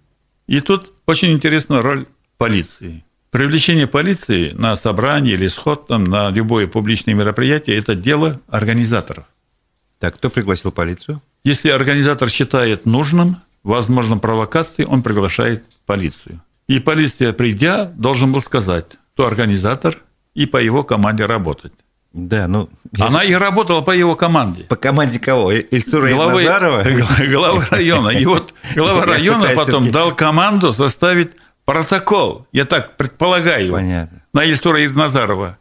И 0.46 0.60
тут 0.60 0.92
очень 1.06 1.32
интересная 1.32 1.82
роль 1.82 2.06
полиции. 2.38 3.04
Привлечение 3.30 3.86
полиции 3.86 4.50
на 4.52 4.76
собрание 4.76 5.34
или 5.34 5.46
сход 5.46 5.86
там, 5.86 6.04
на 6.04 6.30
любое 6.30 6.66
публичное 6.66 7.14
мероприятие– 7.14 7.76
это 7.78 7.94
дело 7.94 8.40
организаторов. 8.48 9.26
Так, 10.00 10.16
кто 10.16 10.30
пригласил 10.30 10.72
полицию? 10.72 11.22
Если 11.44 11.70
организатор 11.70 12.28
считает 12.28 12.86
нужным, 12.86 13.36
возможно, 13.62 14.18
провокации, 14.18 14.84
он 14.84 15.02
приглашает 15.02 15.64
полицию. 15.86 16.42
И 16.66 16.80
полиция, 16.80 17.32
придя, 17.32 17.84
должен 17.84 18.32
был 18.32 18.42
сказать, 18.42 18.96
кто 19.14 19.26
организатор, 19.26 19.98
и 20.34 20.46
по 20.46 20.56
его 20.56 20.82
команде 20.82 21.26
работать. 21.26 21.72
Да, 22.12 22.48
ну... 22.48 22.68
Она 22.98 23.22
и 23.22 23.32
работала 23.34 23.82
по 23.82 23.92
его 23.92 24.16
команде. 24.16 24.64
По 24.64 24.76
команде 24.76 25.20
кого? 25.20 25.52
Ильсура 25.52 26.10
главы, 26.14 26.42
Назарова? 26.42 26.84
Глава 27.28 27.66
района. 27.70 28.08
И 28.08 28.24
вот 28.26 28.52
глава 28.74 29.06
района 29.06 29.50
потом 29.54 29.90
дал 29.92 30.14
команду 30.14 30.74
составить 30.74 31.30
протокол, 31.64 32.46
я 32.52 32.64
так 32.64 32.96
предполагаю, 32.96 33.72
Понятно. 33.72 34.22
на 34.32 34.44
Ильсура 34.44 34.80
Назарова. 34.88 35.58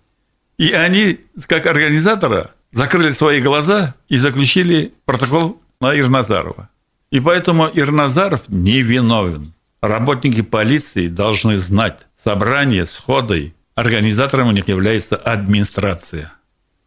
И 0.58 0.72
они, 0.72 1.20
как 1.48 1.68
организатора, 1.68 2.52
закрыли 2.72 3.12
свои 3.12 3.42
глаза 3.42 3.94
и 4.08 4.18
заключили 4.18 4.94
протокол 5.06 5.62
на 5.80 5.98
Ирназарова. 5.98 6.70
И 7.12 7.20
поэтому 7.20 7.70
Ирназаров 7.72 8.42
не 8.48 8.82
виновен. 8.82 9.54
Работники 9.82 10.42
полиции 10.42 11.08
должны 11.08 11.58
знать 11.58 12.00
собрание, 12.22 12.86
сходы, 12.86 13.54
организатором 13.76 14.50
у 14.50 14.52
них 14.52 14.68
является 14.68 15.16
администрация 15.16 16.34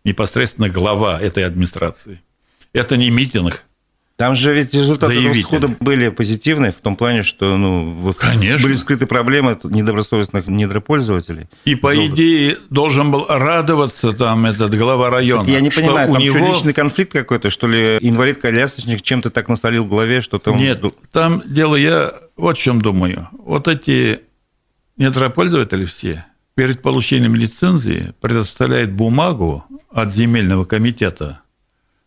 непосредственно 0.05 0.69
глава 0.69 1.21
этой 1.21 1.45
администрации. 1.45 2.21
Это 2.73 2.97
не 2.97 3.11
митинг. 3.11 3.65
Там 4.17 4.37
же 4.37 4.55
ведь 4.55 4.73
результаты 4.73 5.27
расхода 5.27 5.69
были 5.81 6.09
позитивные 6.11 6.71
в 6.71 6.77
том 6.77 6.95
плане, 6.97 7.23
что 7.23 7.57
ну, 7.57 8.15
Конечно. 8.17 8.69
были 8.69 8.77
скрыты 8.77 9.07
проблемы 9.07 9.59
недобросовестных 9.65 10.47
недропользователей. 10.47 11.49
И 11.65 11.75
по 11.75 11.93
Золото. 11.93 12.15
идее 12.15 12.57
должен 12.71 13.11
был 13.11 13.27
радоваться 13.27 14.13
там 14.13 14.47
этот 14.47 14.77
глава 14.77 15.11
района. 15.11 15.49
Я 15.49 15.61
не 15.61 15.71
понимаю, 15.71 16.11
у 16.11 16.13
там 16.13 16.23
него... 16.23 16.37
что, 16.37 16.47
личный 16.47 16.73
конфликт 16.73 17.13
какой-то, 17.13 17.51
что 17.51 17.67
ли 17.67 17.99
инвалид-колясочник 18.01 19.03
чем-то 19.03 19.31
так 19.31 19.49
насолил 19.49 19.87
в 19.87 19.89
голове, 19.89 20.21
что-то... 20.21 20.55
Нет, 20.55 20.81
там 21.11 21.43
дело 21.45 21.75
я 21.75 22.13
вот 22.37 22.57
в 22.59 22.61
чем 22.61 22.81
думаю. 22.81 23.29
Вот 23.33 23.67
эти 23.67 24.21
недропользователи 24.99 25.85
все 25.87 26.27
перед 26.55 26.83
получением 26.83 27.35
лицензии 27.35 28.13
предоставляют 28.21 28.93
бумагу 28.93 29.65
от 29.91 30.13
земельного 30.13 30.65
комитета, 30.65 31.41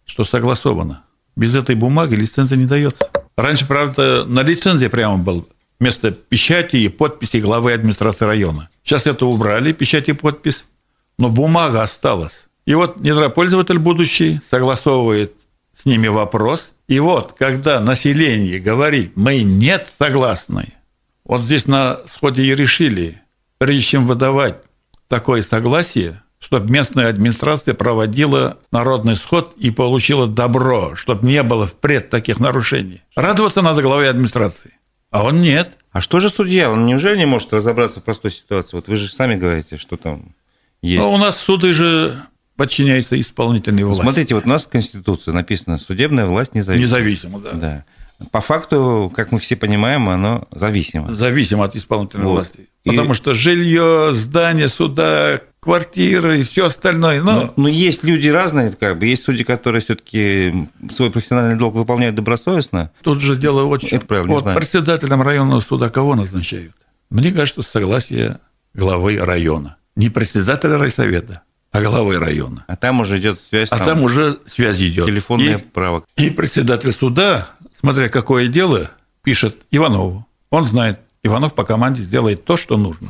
что 0.05 0.23
согласовано. 0.23 1.03
Без 1.35 1.55
этой 1.55 1.75
бумаги 1.75 2.15
лицензия 2.15 2.57
не 2.57 2.65
дается. 2.65 3.09
Раньше, 3.35 3.67
правда, 3.67 4.25
на 4.25 4.41
лицензии 4.41 4.87
прямо 4.87 5.17
был 5.17 5.47
вместо 5.79 6.11
печати 6.11 6.77
и 6.77 6.89
подписи 6.89 7.37
главы 7.37 7.73
администрации 7.73 8.25
района. 8.25 8.69
Сейчас 8.83 9.05
это 9.05 9.25
убрали, 9.25 9.73
печать 9.73 10.07
и 10.09 10.13
подпись, 10.13 10.63
но 11.17 11.29
бумага 11.29 11.81
осталась. 11.81 12.45
И 12.65 12.73
вот 12.73 12.99
недропользователь 12.99 13.77
будущий 13.77 14.39
согласовывает 14.49 15.33
с 15.77 15.85
ними 15.85 16.07
вопрос. 16.07 16.71
И 16.87 16.99
вот, 16.99 17.33
когда 17.37 17.79
население 17.79 18.59
говорит, 18.59 19.13
мы 19.15 19.41
нет 19.41 19.89
согласны, 19.99 20.73
вот 21.25 21.41
здесь 21.41 21.65
на 21.65 21.99
сходе 22.07 22.43
и 22.43 22.55
решили, 22.55 23.21
прежде 23.57 23.83
чем 23.83 24.07
выдавать 24.07 24.63
такое 25.07 25.41
согласие, 25.41 26.21
чтобы 26.39 26.71
местная 26.71 27.09
администрация 27.09 27.73
проводила 27.73 28.59
народный 28.71 29.15
сход 29.15 29.53
и 29.57 29.71
получила 29.71 30.27
добро, 30.27 30.95
чтобы 30.95 31.25
не 31.27 31.41
было 31.43 31.65
впредь 31.65 32.09
таких 32.09 32.39
нарушений. 32.39 33.01
Радоваться 33.15 33.61
надо 33.61 33.81
главе 33.81 34.09
администрации. 34.09 34.73
А 35.11 35.23
он 35.23 35.41
нет. 35.41 35.71
А 35.91 36.01
что 36.01 36.19
же 36.19 36.29
судья? 36.29 36.69
Он 36.69 36.85
неужели 36.85 37.17
не 37.17 37.25
может 37.25 37.53
разобраться 37.53 38.01
в 38.01 38.03
простой 38.03 38.31
ситуации? 38.31 38.75
Вот 38.75 38.87
вы 38.87 38.95
же 38.97 39.07
сами 39.07 39.35
говорите, 39.35 39.77
что 39.77 39.95
там 39.97 40.35
есть. 40.81 41.01
Ну, 41.01 41.11
у 41.11 41.17
нас 41.17 41.37
суды 41.37 41.71
же 41.71 42.21
подчиняются 42.57 43.19
исполнительной 43.19 43.83
власти. 43.83 44.01
Смотрите, 44.01 44.35
вот 44.35 44.45
у 44.45 44.49
нас 44.49 44.65
в 44.65 44.69
Конституции 44.69 45.31
написано 45.31 45.77
«судебная 45.77 46.25
власть 46.25 46.53
независима». 46.53 46.85
Независимо, 46.85 47.39
да. 47.39 47.51
да. 47.53 47.85
По 48.31 48.41
факту, 48.41 49.11
как 49.15 49.31
мы 49.31 49.39
все 49.39 49.55
понимаем, 49.55 50.09
оно 50.09 50.47
зависимо. 50.51 51.13
Зависимо 51.13 51.65
от 51.65 51.75
исполнительной 51.75 52.25
вот. 52.25 52.33
власти. 52.33 52.69
Потому 52.85 53.11
и... 53.11 53.15
что 53.15 53.33
жилье, 53.33 54.11
здание 54.13 54.67
суда, 54.69 55.41
квартиры 55.59 56.39
и 56.39 56.43
все 56.43 56.67
остальное. 56.67 57.21
Но... 57.21 57.33
Но, 57.33 57.53
но 57.57 57.67
есть 57.67 58.03
люди 58.03 58.27
разные, 58.29 58.71
как 58.71 58.99
бы. 58.99 59.07
Есть 59.07 59.23
судьи, 59.23 59.43
которые 59.43 59.81
все-таки 59.81 60.69
свой 60.91 61.09
профессиональный 61.09 61.57
долг 61.57 61.73
выполняют 61.73 62.15
добросовестно. 62.15 62.91
Тут 63.01 63.21
же 63.21 63.35
дело 63.35 63.63
очень... 63.65 63.89
Это 63.89 64.05
правильно, 64.05 64.31
вот 64.31 64.55
председателем 64.55 65.21
районного 65.21 65.61
суда 65.61 65.89
кого 65.89 66.15
назначают? 66.15 66.73
Мне 67.09 67.31
кажется, 67.31 67.63
согласие 67.63 68.39
главы 68.73 69.17
района. 69.17 69.77
Не 69.95 70.09
председателя 70.09 70.77
райсовета, 70.77 71.41
а 71.71 71.81
главы 71.81 72.19
района. 72.19 72.65
А 72.67 72.75
там 72.75 73.01
уже 73.01 73.17
идет 73.17 73.39
связь. 73.39 73.69
А 73.71 73.77
там, 73.77 73.87
там 73.87 74.03
уже 74.03 74.37
связь 74.45 74.79
идет. 74.81 75.07
Телефонное 75.07 75.57
и, 75.57 75.61
право. 75.61 76.03
И 76.17 76.29
председатель 76.29 76.91
суда, 76.91 77.51
смотря 77.79 78.09
какое 78.09 78.47
дело, 78.47 78.91
пишет 79.23 79.55
Иванову. 79.71 80.27
Он 80.51 80.63
знает, 80.65 80.99
Иванов 81.25 81.53
по 81.53 81.63
команде 81.63 82.03
сделает 82.03 82.45
то, 82.45 82.55
что 82.55 82.77
нужно. 82.77 83.09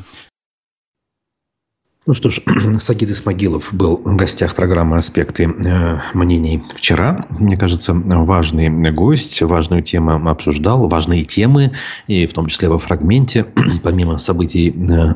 Ну 2.08 2.13
что 2.13 2.30
ж, 2.30 2.39
Сагид 2.80 3.10
Исмагилов 3.10 3.73
был 3.73 3.97
в 3.97 4.15
гостях 4.15 4.56
программы 4.56 4.97
«Аспекты 4.97 5.45
э, 5.45 5.99
мнений» 6.13 6.63
вчера. 6.75 7.25
Мне 7.32 7.58
кажется, 7.58 7.93
важный 7.93 8.69
гость, 8.91 9.41
важную 9.41 9.82
тему 9.82 10.30
обсуждал, 10.30 10.88
важные 10.88 11.25
темы, 11.25 11.73
и 12.08 12.25
в 12.28 12.34
том 12.34 12.45
числе 12.45 12.69
во 12.69 12.78
фрагменте, 12.78 13.47
помимо 13.84 14.19
событий 14.19 14.69
э, 14.69 15.15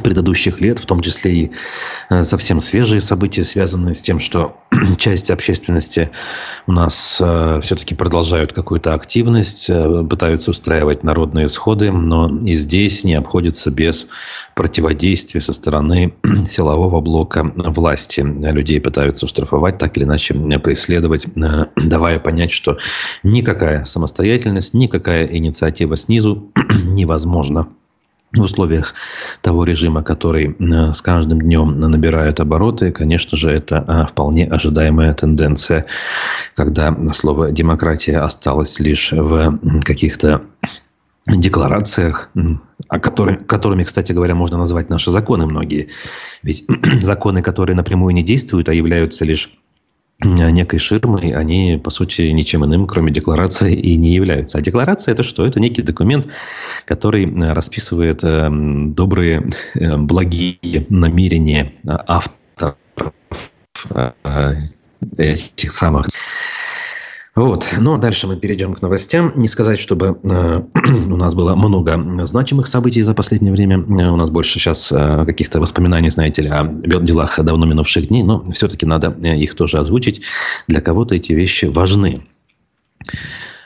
предыдущих 0.00 0.60
лет, 0.60 0.78
в 0.78 0.86
том 0.86 1.00
числе 1.00 1.32
и 1.34 1.50
э, 2.10 2.24
совсем 2.24 2.60
свежие 2.60 3.00
события, 3.00 3.44
связанные 3.44 3.94
с 3.94 4.02
тем, 4.02 4.18
что 4.18 4.56
часть 4.98 5.30
общественности 5.30 6.10
у 6.66 6.72
нас 6.72 7.18
э, 7.20 7.60
все-таки 7.62 7.94
продолжают 7.94 8.52
какую-то 8.52 8.94
активность, 8.94 9.70
э, 9.70 10.06
пытаются 10.08 10.50
устраивать 10.50 11.04
народные 11.04 11.48
сходы, 11.48 11.90
но 11.90 12.38
и 12.38 12.54
здесь 12.54 13.04
не 13.04 13.14
обходится 13.14 13.70
без 13.70 14.08
противодействия 14.54 15.40
со 15.40 15.52
стороны 15.52 16.14
силового 16.46 17.00
блока 17.00 17.52
власти. 17.54 18.20
Людей 18.20 18.80
пытаются 18.80 19.26
штрафовать, 19.26 19.78
так 19.78 19.96
или 19.96 20.04
иначе 20.04 20.34
преследовать, 20.34 21.26
давая 21.76 22.18
понять, 22.18 22.50
что 22.50 22.78
никакая 23.22 23.84
самостоятельность, 23.84 24.74
никакая 24.74 25.26
инициатива 25.26 25.96
снизу 25.96 26.52
невозможна 26.84 27.68
в 28.34 28.40
условиях 28.40 28.94
того 29.40 29.64
режима, 29.64 30.02
который 30.02 30.56
э, 30.58 30.92
с 30.92 31.00
каждым 31.00 31.40
днем 31.40 31.78
набирает 31.78 32.40
обороты, 32.40 32.92
конечно 32.92 33.36
же, 33.36 33.50
это 33.50 33.84
э, 33.86 34.06
вполне 34.10 34.46
ожидаемая 34.46 35.14
тенденция, 35.14 35.86
когда 36.54 36.94
слово 37.12 37.52
«демократия» 37.52 38.18
осталось 38.18 38.80
лишь 38.80 39.12
в 39.12 39.58
каких-то 39.82 40.42
декларациях, 41.26 42.30
о 42.88 43.00
которых, 43.00 43.46
которыми, 43.46 43.84
кстати 43.84 44.12
говоря, 44.12 44.34
можно 44.34 44.58
назвать 44.58 44.90
наши 44.90 45.10
законы 45.10 45.46
многие. 45.46 45.88
Ведь 46.42 46.64
законы, 47.00 47.42
которые 47.42 47.74
напрямую 47.74 48.14
не 48.14 48.22
действуют, 48.22 48.68
а 48.68 48.74
являются 48.74 49.24
лишь 49.24 49.50
некой 50.22 50.78
ширмой, 50.78 51.30
они, 51.32 51.80
по 51.82 51.90
сути, 51.90 52.22
ничем 52.22 52.64
иным, 52.64 52.86
кроме 52.86 53.12
декларации, 53.12 53.74
и 53.74 53.96
не 53.96 54.14
являются. 54.14 54.58
А 54.58 54.60
декларация– 54.60 55.12
это 55.14 55.22
что? 55.22 55.46
Это 55.46 55.60
некий 55.60 55.82
документ, 55.82 56.26
который 56.84 57.26
э, 57.26 57.52
расписывает 57.52 58.24
э, 58.24 58.48
добрые, 58.50 59.46
э, 59.74 59.96
благие 59.96 60.86
намерения 60.88 61.72
авторов 61.84 62.76
этих 65.18 65.72
самых 65.72 66.08
вот. 67.36 67.66
Ну, 67.78 67.92
а 67.92 67.98
дальше 67.98 68.26
мы 68.26 68.36
перейдем 68.36 68.72
к 68.72 68.80
новостям. 68.80 69.30
Не 69.36 69.46
сказать, 69.46 69.78
чтобы 69.78 70.18
э, 70.22 70.54
у 71.06 71.16
нас 71.16 71.34
было 71.34 71.54
много 71.54 72.26
значимых 72.26 72.66
событий 72.66 73.02
за 73.02 73.12
последнее 73.12 73.52
время. 73.52 73.76
Э, 73.76 74.08
у 74.08 74.16
нас 74.16 74.30
больше 74.30 74.58
сейчас 74.58 74.90
э, 74.90 75.24
каких-то 75.26 75.60
воспоминаний, 75.60 76.08
знаете 76.08 76.40
ли, 76.40 76.48
о 76.48 76.64
делах 76.64 77.38
давно 77.44 77.66
минувших 77.66 78.08
дней. 78.08 78.22
Но 78.22 78.42
все-таки 78.46 78.86
надо 78.86 79.10
их 79.10 79.54
тоже 79.54 79.76
озвучить. 79.76 80.22
Для 80.66 80.80
кого-то 80.80 81.14
эти 81.14 81.34
вещи 81.34 81.66
важны. 81.66 82.16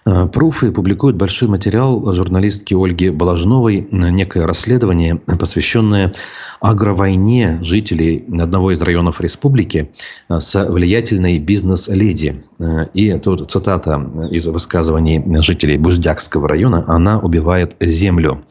Э, 0.07 0.27
Пруфы 0.27 0.73
публикуют 0.73 1.17
большой 1.17 1.49
материал 1.49 2.13
журналистки 2.13 2.75
Ольги 2.75 3.11
Балажновой, 3.11 3.87
некое 3.91 4.47
расследование, 4.47 5.17
посвященное 5.17 6.13
агровойне 6.61 7.59
жителей 7.63 8.25
одного 8.39 8.73
из 8.73 8.83
районов 8.83 9.21
республики 9.21 9.91
э, 10.29 10.41
с 10.41 10.65
влиятельной 10.69 11.39
бизнес-леди. 11.39 12.43
Э, 12.59 12.87
и 12.95 13.19
тут 13.19 13.51
цитата 13.51 14.01
из 14.31 14.47
высказываний 14.47 15.23
жителей 15.43 15.77
Буздякского 15.77 16.49
района 16.49 16.85
«Она 16.87 17.19
убивает 17.19 17.77
землю». 17.81 18.43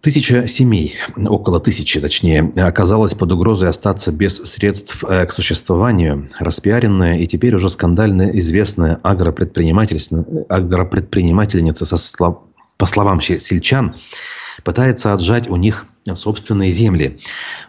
Тысяча 0.00 0.46
семей, 0.46 0.94
около 1.16 1.58
тысячи 1.58 2.00
точнее, 2.00 2.52
оказалась 2.56 3.14
под 3.14 3.32
угрозой 3.32 3.70
остаться 3.70 4.12
без 4.12 4.36
средств 4.36 5.04
э, 5.04 5.26
к 5.26 5.32
существованию. 5.32 6.28
Распиаренная 6.38 7.18
и 7.18 7.26
теперь 7.26 7.54
уже 7.56 7.70
скандально 7.70 8.30
известная 8.38 9.00
агропредпринимательница, 9.02 10.24
агропредпринимательница 10.48 11.86
со 11.86 11.96
слов, 11.96 12.38
по 12.76 12.86
словам 12.86 13.20
сельчан, 13.20 13.96
пытается 14.62 15.12
отжать 15.12 15.48
у 15.48 15.56
них 15.56 15.86
собственные 16.14 16.70
земли. 16.70 17.18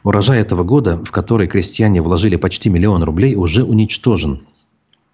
Урожай 0.03 0.39
этого 0.39 0.63
года, 0.63 1.03
в 1.03 1.11
который 1.11 1.47
крестьяне 1.47 2.01
вложили 2.01 2.35
почти 2.35 2.69
миллион 2.69 3.03
рублей, 3.03 3.35
уже 3.35 3.63
уничтожен. 3.63 4.45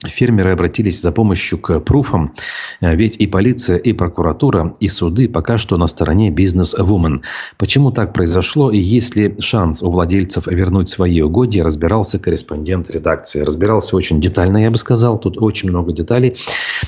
Фермеры 0.06 0.52
обратились 0.52 1.02
за 1.02 1.12
помощью 1.12 1.58
к 1.58 1.80
пруфам, 1.80 2.34
э, 2.82 2.96
ведь 2.96 3.18
и 3.18 3.28
полиция, 3.28 3.78
и 3.78 3.94
прокуратура, 3.94 4.74
и 4.80 4.88
суды 4.88 5.28
пока 5.28 5.58
что 5.58 5.78
на 5.78 5.88
стороне 5.88 6.30
бизнес-вумен. 6.30 7.22
Почему 7.58 7.92
так 7.92 8.14
произошло 8.14 8.72
и 8.72 8.78
есть 8.78 9.16
ли 9.16 9.36
шанс 9.40 9.82
у 9.82 9.92
владельцев 9.92 10.48
вернуть 10.48 10.90
свои 10.90 11.22
угодья, 11.22 11.64
разбирался 11.64 12.20
корреспондент 12.20 12.90
редакции. 12.90 13.42
Разбирался 13.42 13.96
очень 13.96 14.20
детально, 14.20 14.58
я 14.58 14.72
бы 14.72 14.78
сказал. 14.78 15.20
Тут 15.20 15.38
очень 15.42 15.70
много 15.70 15.94
деталей, 15.94 16.36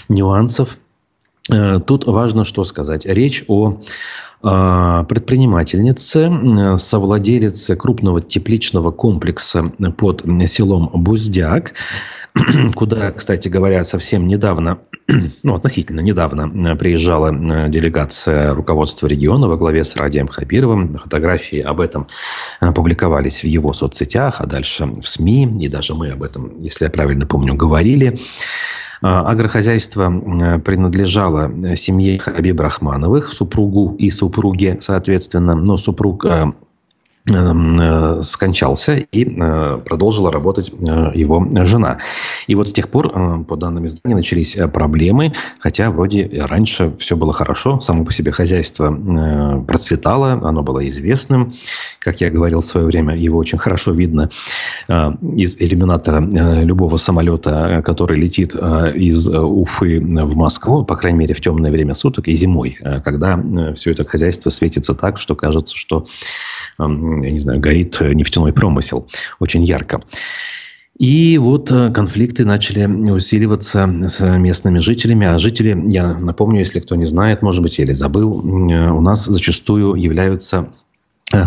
нюансов. 0.09 0.77
Э, 1.51 1.79
тут 1.85 2.05
важно 2.05 2.43
что 2.43 2.63
сказать. 2.63 3.05
Речь 3.05 3.43
о 3.47 3.77
э, 4.43 5.05
предпринимательнице, 5.07 6.77
совладелице 6.77 7.75
крупного 7.75 8.21
тепличного 8.21 8.91
комплекса 8.91 9.71
под 9.97 10.23
селом 10.47 10.89
Буздяк, 10.93 11.73
куда, 12.75 13.11
кстати 13.11 13.47
говоря, 13.47 13.83
совсем 13.83 14.27
недавно, 14.27 14.79
ну, 15.43 15.53
относительно 15.53 16.01
недавно 16.01 16.51
э, 16.69 16.75
приезжала 16.75 17.31
э, 17.31 17.69
делегация 17.69 18.53
руководства 18.53 19.07
региона 19.07 19.47
во 19.47 19.57
главе 19.57 19.85
с 19.85 19.95
Радием 19.95 20.27
Хабировым. 20.27 20.91
Фотографии 20.91 21.59
об 21.59 21.79
этом 21.79 22.07
э, 22.59 22.71
публиковались 22.71 23.43
в 23.43 23.47
его 23.47 23.71
соцсетях, 23.73 24.41
а 24.41 24.47
дальше 24.47 24.85
в 24.85 25.07
СМИ, 25.07 25.57
и 25.61 25.67
даже 25.69 25.93
мы 25.93 26.09
об 26.11 26.23
этом, 26.23 26.59
если 26.59 26.85
я 26.85 26.91
правильно 26.91 27.25
помню, 27.25 27.55
говорили. 27.55 28.17
Агрохозяйство 29.01 30.09
принадлежало 30.65 31.75
семье 31.75 32.17
Хабиба 32.17 32.63
Рахмановых, 32.63 33.27
супругу 33.27 33.93
и 33.99 34.09
супруге, 34.09 34.79
соответственно. 34.81 35.53
Но 35.53 35.77
супруг 35.77 36.25
скончался 38.21 38.97
и 38.97 39.25
э, 39.25 39.79
продолжила 39.83 40.31
работать 40.31 40.71
э, 40.71 41.11
его 41.15 41.47
жена. 41.63 41.97
И 42.45 42.53
вот 42.53 42.69
с 42.69 42.73
тех 42.73 42.89
пор, 42.89 43.45
по 43.45 43.55
данным 43.55 43.87
издания, 43.87 44.15
начались 44.15 44.55
проблемы, 44.71 45.33
хотя 45.59 45.89
вроде 45.89 46.29
раньше 46.43 46.93
все 46.99 47.15
было 47.15 47.33
хорошо, 47.33 47.79
само 47.79 48.05
по 48.05 48.13
себе 48.13 48.31
хозяйство 48.31 48.95
процветало, 49.67 50.39
оно 50.43 50.61
было 50.61 50.87
известным. 50.87 51.51
Как 51.99 52.21
я 52.21 52.29
говорил 52.29 52.61
в 52.61 52.65
свое 52.65 52.85
время, 52.85 53.15
его 53.15 53.39
очень 53.39 53.57
хорошо 53.57 53.91
видно 53.91 54.29
из 54.87 55.59
иллюминатора 55.59 56.19
любого 56.61 56.97
самолета, 56.97 57.81
который 57.83 58.19
летит 58.19 58.53
из 58.53 59.27
Уфы 59.29 59.99
в 59.99 60.35
Москву, 60.35 60.85
по 60.85 60.95
крайней 60.95 61.19
мере, 61.19 61.33
в 61.33 61.41
темное 61.41 61.71
время 61.71 61.95
суток 61.95 62.27
и 62.27 62.35
зимой, 62.35 62.77
когда 63.03 63.41
все 63.73 63.91
это 63.91 64.05
хозяйство 64.05 64.51
светится 64.51 64.93
так, 64.93 65.17
что 65.17 65.35
кажется, 65.35 65.75
что 65.75 66.05
я 67.23 67.31
не 67.31 67.39
знаю, 67.39 67.59
горит 67.59 67.99
нефтяной 68.01 68.53
промысел 68.53 69.07
очень 69.39 69.63
ярко. 69.63 70.01
И 70.97 71.37
вот 71.37 71.71
э, 71.71 71.91
конфликты 71.91 72.45
начали 72.45 72.85
усиливаться 73.11 73.93
с 74.07 74.37
местными 74.37 74.79
жителями. 74.79 75.27
А 75.27 75.37
жители, 75.37 75.77
я 75.87 76.13
напомню, 76.13 76.59
если 76.59 76.79
кто 76.79 76.95
не 76.95 77.05
знает, 77.05 77.41
может 77.41 77.61
быть, 77.61 77.79
или 77.79 77.91
забыл, 77.91 78.31
э, 78.31 78.91
у 78.91 79.01
нас 79.01 79.25
зачастую 79.25 79.95
являются 79.95 80.69
Э, 80.69 80.94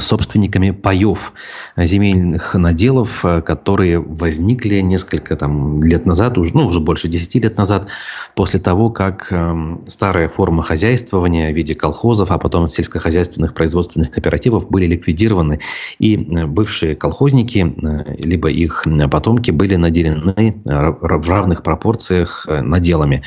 собственниками 0.00 0.72
паев 0.72 1.32
земельных 1.76 2.54
наделов, 2.54 3.24
э, 3.24 3.40
которые 3.42 4.00
возникли 4.00 4.80
несколько 4.80 5.36
там, 5.36 5.82
лет 5.82 6.04
назад, 6.04 6.36
уже, 6.36 6.52
ну, 6.54 6.66
уже 6.66 6.80
больше 6.80 7.08
10 7.08 7.36
лет 7.36 7.56
назад, 7.56 7.86
после 8.34 8.58
того, 8.58 8.90
как 8.90 9.28
э, 9.30 9.76
старая 9.86 10.28
форма 10.28 10.64
хозяйствования 10.64 11.52
в 11.52 11.56
виде 11.56 11.74
колхозов, 11.74 12.32
а 12.32 12.38
потом 12.38 12.66
сельскохозяйственных 12.66 13.54
производственных 13.54 14.10
кооперативов 14.10 14.68
были 14.68 14.86
ликвидированы. 14.86 15.60
И 16.00 16.16
э, 16.16 16.46
бывшие 16.46 16.96
колхозники, 16.96 17.58
э, 17.58 18.14
либо 18.18 18.50
их 18.50 18.84
потомки 19.10 19.52
были 19.52 19.76
наделены 19.76 20.60
в 20.64 21.28
равных 21.28 21.62
пропорциях 21.62 22.46
наделами. 22.48 23.22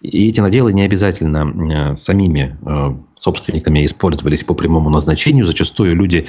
И 0.00 0.28
эти 0.28 0.40
наделы 0.40 0.72
не 0.72 0.82
обязательно 0.82 1.92
э, 1.92 1.96
самими 1.96 2.56
э, 2.64 2.96
собственниками 3.16 3.84
использовались 3.84 4.44
по 4.44 4.54
прямому 4.54 4.88
назначению. 4.88 5.44
Зачастую 5.44 5.89
люди 5.94 6.26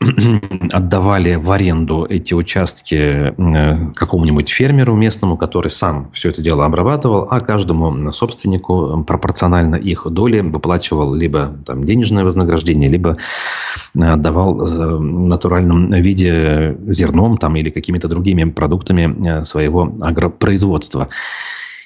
отдавали 0.72 1.34
в 1.34 1.52
аренду 1.52 2.06
эти 2.08 2.32
участки 2.32 2.94
э, 2.94 3.92
какому-нибудь 3.94 4.48
фермеру 4.48 4.94
местному, 4.96 5.36
который 5.36 5.70
сам 5.70 6.10
все 6.12 6.30
это 6.30 6.40
дело 6.40 6.64
обрабатывал, 6.64 7.28
а 7.30 7.40
каждому 7.40 8.10
собственнику 8.10 9.04
пропорционально 9.06 9.76
их 9.76 10.06
доли 10.10 10.40
выплачивал 10.40 11.14
либо 11.14 11.58
там, 11.66 11.84
денежное 11.84 12.24
вознаграждение, 12.24 12.88
либо 12.88 13.18
давал 13.94 14.54
в 14.54 15.00
натуральном 15.00 15.88
виде 15.88 16.78
зерном 16.86 17.36
там, 17.36 17.56
или 17.56 17.68
какими-то 17.68 18.08
другими 18.08 18.44
продуктами 18.44 19.42
своего 19.42 19.92
агропроизводства. 20.00 21.08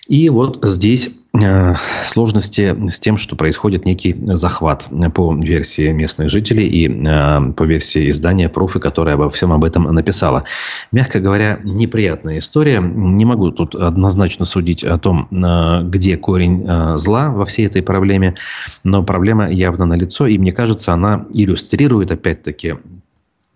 И 0.08 0.28
вот 0.28 0.58
здесь 0.62 1.22
э, 1.40 1.74
сложности 2.04 2.76
с 2.90 3.00
тем, 3.00 3.16
что 3.16 3.36
происходит 3.36 3.86
некий 3.86 4.14
захват 4.34 4.86
по 5.14 5.34
версии 5.34 5.92
местных 5.92 6.28
жителей 6.28 6.68
и 6.68 6.88
э, 6.88 7.52
по 7.52 7.62
версии 7.62 8.10
издания 8.10 8.50
«Пруфы», 8.50 8.80
которое 8.80 9.14
обо 9.14 9.30
всем 9.30 9.50
об 9.52 9.64
этом 9.64 9.84
написала. 9.84 10.44
Мягко 10.92 11.20
говоря, 11.20 11.58
неприятная 11.64 12.38
история. 12.38 12.80
Не 12.80 13.24
могу 13.24 13.50
тут 13.50 13.74
однозначно 13.74 14.44
судить 14.44 14.84
о 14.84 14.98
том, 14.98 15.26
э, 15.30 15.82
где 15.84 16.18
корень 16.18 16.66
зла 16.98 17.30
во 17.30 17.46
всей 17.46 17.66
этой 17.66 17.82
проблеме, 17.82 18.34
но 18.82 19.02
проблема 19.02 19.50
явно 19.50 19.86
налицо, 19.86 20.26
и 20.26 20.36
мне 20.36 20.52
кажется, 20.52 20.92
она 20.92 21.26
иллюстрирует, 21.32 22.10
опять-таки, 22.10 22.74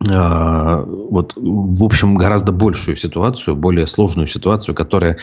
вот, 0.00 1.32
в 1.36 1.84
общем, 1.84 2.14
гораздо 2.14 2.52
большую 2.52 2.96
ситуацию, 2.96 3.56
более 3.56 3.86
сложную 3.88 4.28
ситуацию, 4.28 4.74
которая 4.74 5.18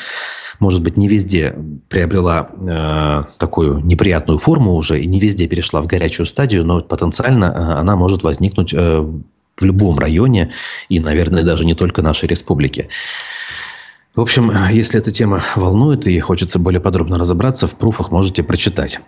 может 0.59 0.81
быть, 0.81 0.97
не 0.97 1.07
везде 1.07 1.55
приобрела 1.89 2.49
э, 2.49 3.23
такую 3.37 3.79
неприятную 3.79 4.37
форму 4.39 4.73
уже 4.73 4.99
и 4.99 5.05
не 5.05 5.19
везде 5.19 5.47
перешла 5.47 5.81
в 5.81 5.87
горячую 5.87 6.25
стадию, 6.25 6.65
но 6.65 6.81
потенциально 6.81 7.45
э, 7.45 7.79
она 7.79 7.95
может 7.95 8.23
возникнуть 8.23 8.73
э, 8.73 8.77
в 8.77 9.63
любом 9.63 9.97
районе 9.97 10.51
и, 10.89 10.99
наверное, 10.99 11.43
даже 11.43 11.65
не 11.65 11.73
только 11.73 12.01
нашей 12.01 12.27
республики. 12.27 12.89
В 14.15 14.21
общем, 14.21 14.51
если 14.71 14.99
эта 14.99 15.11
тема 15.11 15.41
волнует 15.55 16.07
и 16.07 16.17
хочется 16.19 16.57
более 16.57 16.79
подробно 16.79 17.17
разобраться, 17.17 17.67
в 17.67 17.75
пруфах 17.75 18.11
можете 18.11 18.43
прочитать. 18.43 18.99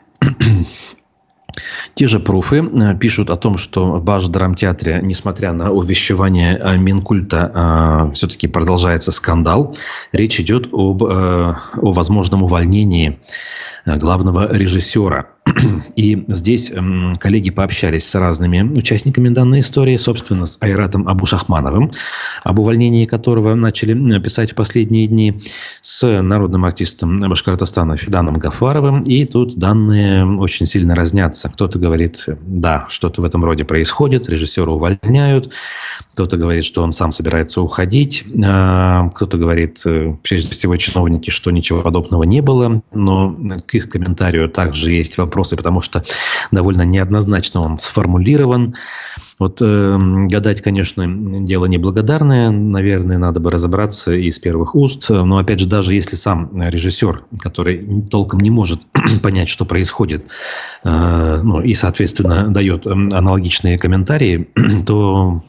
Те 1.97 2.05
же 2.05 2.19
пруфы 2.19 2.57
э, 2.57 2.95
пишут 2.95 3.31
о 3.31 3.37
том, 3.37 3.57
что 3.57 3.93
в 3.93 4.03
Баш-драмтеатре, 4.03 4.99
несмотря 5.01 5.51
на 5.51 5.71
увещевание 5.71 6.55
э, 6.55 6.77
Минкульта, 6.77 7.51
э, 8.09 8.13
все-таки 8.13 8.47
продолжается 8.47 9.11
скандал. 9.11 9.75
Речь 10.11 10.39
идет 10.39 10.69
об, 10.71 11.01
о 11.01 11.55
возможном 11.73 12.43
увольнении 12.43 13.19
главного 13.85 14.55
режиссера. 14.55 15.25
И 15.95 16.23
здесь 16.27 16.71
коллеги 17.19 17.49
пообщались 17.49 18.07
с 18.07 18.15
разными 18.15 18.61
участниками 18.77 19.29
данной 19.29 19.59
истории, 19.59 19.97
собственно, 19.97 20.45
с 20.45 20.57
Айратом 20.61 21.07
Абушахмановым, 21.07 21.91
об 22.43 22.59
увольнении 22.59 23.05
которого 23.05 23.55
начали 23.55 24.19
писать 24.19 24.51
в 24.51 24.55
последние 24.55 25.07
дни, 25.07 25.39
с 25.81 26.21
народным 26.21 26.65
артистом 26.65 27.17
Башкортостана 27.17 27.97
Фиданом 27.97 28.35
Гафаровым. 28.35 29.01
И 29.01 29.25
тут 29.25 29.55
данные 29.55 30.25
очень 30.25 30.65
сильно 30.65 30.95
разнятся. 30.95 31.49
Кто-то 31.49 31.79
говорит, 31.79 32.25
да, 32.41 32.85
что-то 32.89 33.21
в 33.21 33.25
этом 33.25 33.43
роде 33.43 33.63
происходит, 33.65 34.29
режиссера 34.29 34.71
увольняют. 34.71 35.51
Кто-то 36.13 36.37
говорит, 36.37 36.65
что 36.65 36.83
он 36.83 36.91
сам 36.91 37.11
собирается 37.11 37.61
уходить. 37.61 38.25
А, 38.43 39.09
кто-то 39.09 39.37
говорит, 39.37 39.81
э, 39.85 40.15
прежде 40.23 40.51
всего, 40.51 40.75
чиновники, 40.75 41.29
что 41.29 41.51
ничего 41.51 41.81
подобного 41.81 42.23
не 42.23 42.41
было. 42.41 42.81
Но 42.91 43.35
к 43.65 43.75
их 43.75 43.89
комментарию 43.89 44.49
также 44.49 44.91
есть 44.91 45.17
вопросы, 45.37 45.55
потому 45.55 45.81
что 45.81 46.03
довольно 46.51 46.81
неоднозначно 46.81 47.61
он 47.61 47.77
сформулирован. 47.77 48.75
Вот 49.37 49.61
э, 49.61 49.97
гадать, 50.27 50.61
конечно, 50.61 51.05
дело 51.45 51.65
неблагодарное. 51.67 52.49
Наверное, 52.49 53.19
надо 53.19 53.39
бы 53.39 53.51
разобраться 53.51 54.13
из 54.13 54.39
первых 54.39 54.73
уст. 54.73 55.09
Но, 55.11 55.37
опять 55.37 55.59
же, 55.59 55.67
даже 55.67 55.93
если 55.93 56.15
сам 56.15 56.49
режиссер, 56.59 57.21
который 57.39 58.03
толком 58.09 58.39
не 58.39 58.49
может 58.49 58.81
понять, 59.21 59.47
что 59.47 59.63
происходит, 59.65 60.25
э, 60.83 61.41
ну, 61.43 61.61
и, 61.61 61.75
соответственно, 61.75 62.49
дает 62.49 62.87
аналогичные 62.87 63.77
комментарии, 63.77 64.47
то 64.87 65.43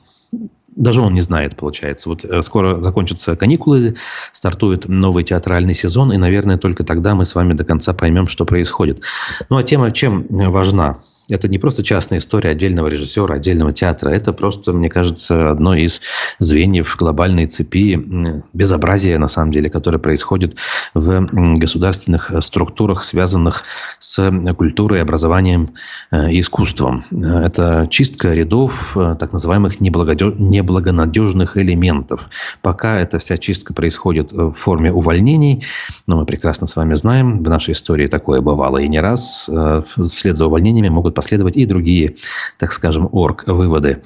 даже 0.77 1.01
он 1.01 1.15
не 1.15 1.21
знает, 1.21 1.57
получается. 1.57 2.09
Вот 2.09 2.25
э, 2.25 2.43
скоро 2.43 2.83
закончатся 2.83 3.37
каникулы, 3.37 3.97
стартует 4.33 4.89
новый 4.89 5.25
театральный 5.25 5.75
сезон, 5.75 6.13
и, 6.13 6.17
наверное, 6.17 6.59
только 6.59 6.85
тогда 6.85 7.15
мы 7.15 7.25
с 7.25 7.35
вами 7.35 7.53
до 7.55 7.65
конца 7.65 7.93
поймем, 7.93 8.27
что 8.27 8.45
происходит. 8.45 9.03
Ну, 9.49 9.57
а 9.57 9.63
тема 9.63 9.91
чем 9.91 10.27
важна? 10.29 10.99
Это 11.29 11.47
не 11.49 11.59
просто 11.59 11.83
частная 11.83 12.21
история 12.21 12.51
отдельного 12.51 12.89
режиссера, 12.89 13.35
отдельного 13.35 13.73
театра. 13.73 14.09
Это 14.11 14.33
просто, 14.33 14.73
мне 14.73 14.89
кажется, 14.89 15.51
одно 15.51 15.75
из 15.75 16.01
звеньев 16.39 16.97
глобальной 16.97 17.47
цепи 17.47 18.43
безобразия, 18.55 19.19
на 19.19 19.29
самом 19.29 19.53
деле, 19.53 19.69
которое 19.69 19.99
происходит 19.99 20.57
в 20.95 21.29
государственных 21.57 22.33
структурах, 22.41 23.05
связанных 23.05 23.65
с 23.99 24.31
культурой, 24.57 25.03
образованием 25.03 25.71
э, 26.11 26.33
и 26.33 26.41
искусством. 26.41 27.05
Это 27.11 27.89
чистка 27.91 28.33
рядов 28.33 28.97
э, 28.97 29.17
так 29.19 29.33
называемых 29.33 29.81
неблагонадежных 29.81 31.57
элементов. 31.57 32.29
Пока 32.63 32.99
эта 32.99 33.19
вся 33.19 33.37
чистка 33.37 33.75
происходит 33.75 34.33
в 34.33 34.53
форме 34.53 34.93
увольнений, 34.93 35.65
но 36.07 36.17
мы 36.17 36.25
прекрасно 36.25 36.67
с 36.67 36.77
вами 36.77 36.95
знаем, 36.95 37.43
в 37.43 37.49
нашей 37.49 37.73
истории 37.73 38.07
такое 38.07 38.41
бывало 38.41 38.79
и 38.79 38.89
не 38.89 39.01
раз, 39.01 39.49
э, 39.53 39.83
вслед 39.99 40.37
за 40.37 40.47
увольнениями 40.47 40.89
могут 40.89 41.18
последовать 41.19 41.57
и 41.57 41.67
другие, 41.67 42.15
так 42.59 42.71
скажем, 42.71 43.09
орг-выводы. 43.11 44.03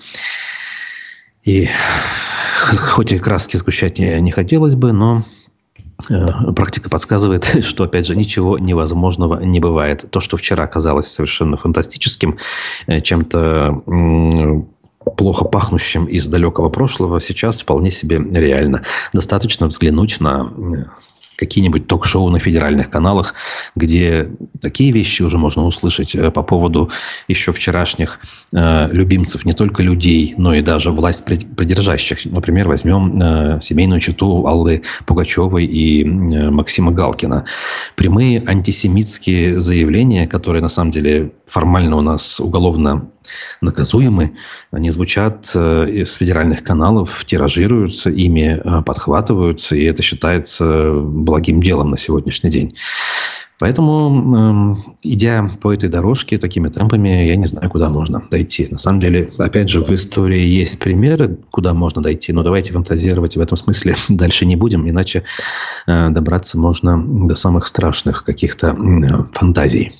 И 1.45 1.69
хоть 2.79 3.13
и 3.13 3.19
краски 3.19 3.59
сгущать 3.59 3.99
не 3.99 4.31
хотелось 4.31 4.77
бы, 4.77 4.93
но 4.93 5.23
э, 6.09 6.53
практика 6.57 6.89
подсказывает, 6.89 7.45
что, 7.65 7.85
опять 7.85 8.07
же, 8.07 8.17
ничего 8.17 8.59
невозможного 8.59 9.43
не 9.43 9.61
бывает. 9.61 10.07
То, 10.11 10.21
что 10.21 10.39
вчера 10.39 10.67
казалось 10.67 11.09
совершенно 11.09 11.59
фантастическим, 11.59 12.39
э, 12.87 13.03
чем-то 13.03 13.83
плохо 15.19 15.45
пахнущим 15.45 16.07
из 16.07 16.27
далекого 16.29 16.71
прошлого, 16.71 17.21
сейчас 17.21 17.61
вполне 17.61 17.91
себе 17.91 18.17
реально. 18.33 18.85
Достаточно 19.13 19.67
взглянуть 19.67 20.19
на 20.21 20.51
э, 20.57 20.85
какие-нибудь 21.37 21.87
ток-шоу 21.87 22.29
на 22.31 22.39
федеральных 22.39 22.91
каналах, 22.91 23.35
где 23.75 24.31
такие 24.61 24.93
вещи 24.93 25.23
уже 25.23 25.39
можно 25.39 25.65
услышать 25.65 26.15
э, 26.15 26.31
по 26.31 26.43
поводу 26.43 26.91
еще 27.29 27.53
вчерашних 27.53 28.21
э, 28.53 28.89
любимцев 28.91 29.45
не 29.45 29.53
только 29.53 29.83
людей, 29.83 30.35
но 30.37 30.55
и 30.55 30.63
даже 30.63 30.91
власть 30.91 31.25
придержащих. 31.25 32.25
Например, 32.27 32.69
возьмем 32.69 33.15
э, 33.15 33.61
семейную 33.63 34.01
читу 34.01 34.47
Аллы 34.47 34.83
Пугачевой 35.07 35.65
и 35.65 36.05
э, 36.05 36.51
Максима 36.51 36.93
Галкина. 36.93 37.45
Прямые 37.97 38.43
антисемитские 38.47 39.61
заявления, 39.61 40.27
которые 40.27 40.63
на 40.63 40.69
самом 40.69 40.91
деле 40.91 41.33
формально 41.47 41.97
у 41.97 42.01
нас 42.01 42.41
уголовно 42.41 43.09
наказуемы, 43.61 44.37
они 44.71 44.91
звучат 44.91 45.51
э, 45.55 45.91
из 45.91 46.15
федеральных 46.15 46.65
каналов, 46.65 47.25
тиражируются, 47.25 48.11
ими 48.11 48.61
э, 48.63 48.83
подхватываются, 48.83 49.77
и 49.77 49.85
это 49.85 50.03
считается 50.03 50.93
благим 51.33 51.63
делом 51.63 51.91
на 51.91 51.97
сегодняшний 51.97 52.51
день. 52.51 52.75
Поэтому, 53.59 54.75
э, 54.75 54.93
идя 55.03 55.49
по 55.63 55.73
этой 55.73 55.89
дорожке 55.89 56.37
такими 56.37 56.69
темпами, 56.69 57.09
я 57.27 57.37
не 57.37 57.47
знаю, 57.47 57.71
куда 57.71 57.89
можно 57.89 58.23
дойти. 58.31 58.69
На 58.71 58.79
самом 58.79 59.01
деле, 59.01 59.31
опять 59.39 59.71
же, 59.71 59.81
в 59.81 59.91
истории 59.91 60.45
есть 60.45 60.79
примеры, 60.79 61.39
куда 61.51 61.73
можно 61.73 62.03
дойти, 62.03 62.33
но 62.33 62.43
давайте 62.43 62.73
фантазировать 62.73 63.37
в 63.37 63.41
этом 63.41 63.57
смысле 63.57 63.95
дальше 64.09 64.45
не 64.45 64.57
будем, 64.57 64.87
иначе 64.87 65.23
э, 65.87 66.11
добраться 66.11 66.59
можно 66.59 67.03
до 67.29 67.35
самых 67.35 67.67
страшных 67.67 68.25
каких-то 68.25 68.77
э, 68.77 69.25
фантазий. 69.33 69.91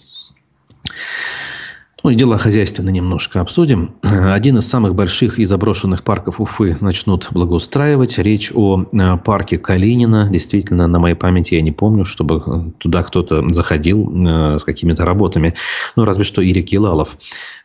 Ну 2.03 2.11
и 2.11 2.17
дела 2.17 2.37
хозяйственные 2.37 2.95
немножко 2.95 3.41
обсудим. 3.41 3.95
Один 4.03 4.59
из 4.59 4.69
самых 4.69 4.97
больших 4.97 5.39
и 5.39 5.45
заброшенных 5.45 6.03
парков 6.03 6.41
Уфы 6.41 6.77
начнут 6.81 7.29
благоустраивать. 7.31 8.19
Речь 8.19 8.51
о 8.53 8.83
э, 8.83 9.17
парке 9.19 9.57
Калинина. 9.57 10.29
Действительно, 10.29 10.89
на 10.89 10.99
моей 10.99 11.15
памяти 11.15 11.55
я 11.55 11.61
не 11.61 11.71
помню, 11.71 12.05
чтобы 12.05 12.73
туда 12.79 13.05
кто-то 13.05 13.49
заходил 13.51 14.13
э, 14.27 14.59
с 14.59 14.65
какими-то 14.65 15.05
работами. 15.05 15.55
Ну, 15.95 16.05
разве 16.05 16.25
что 16.25 16.43
Ирик 16.43 16.73
Елалов 16.73 17.17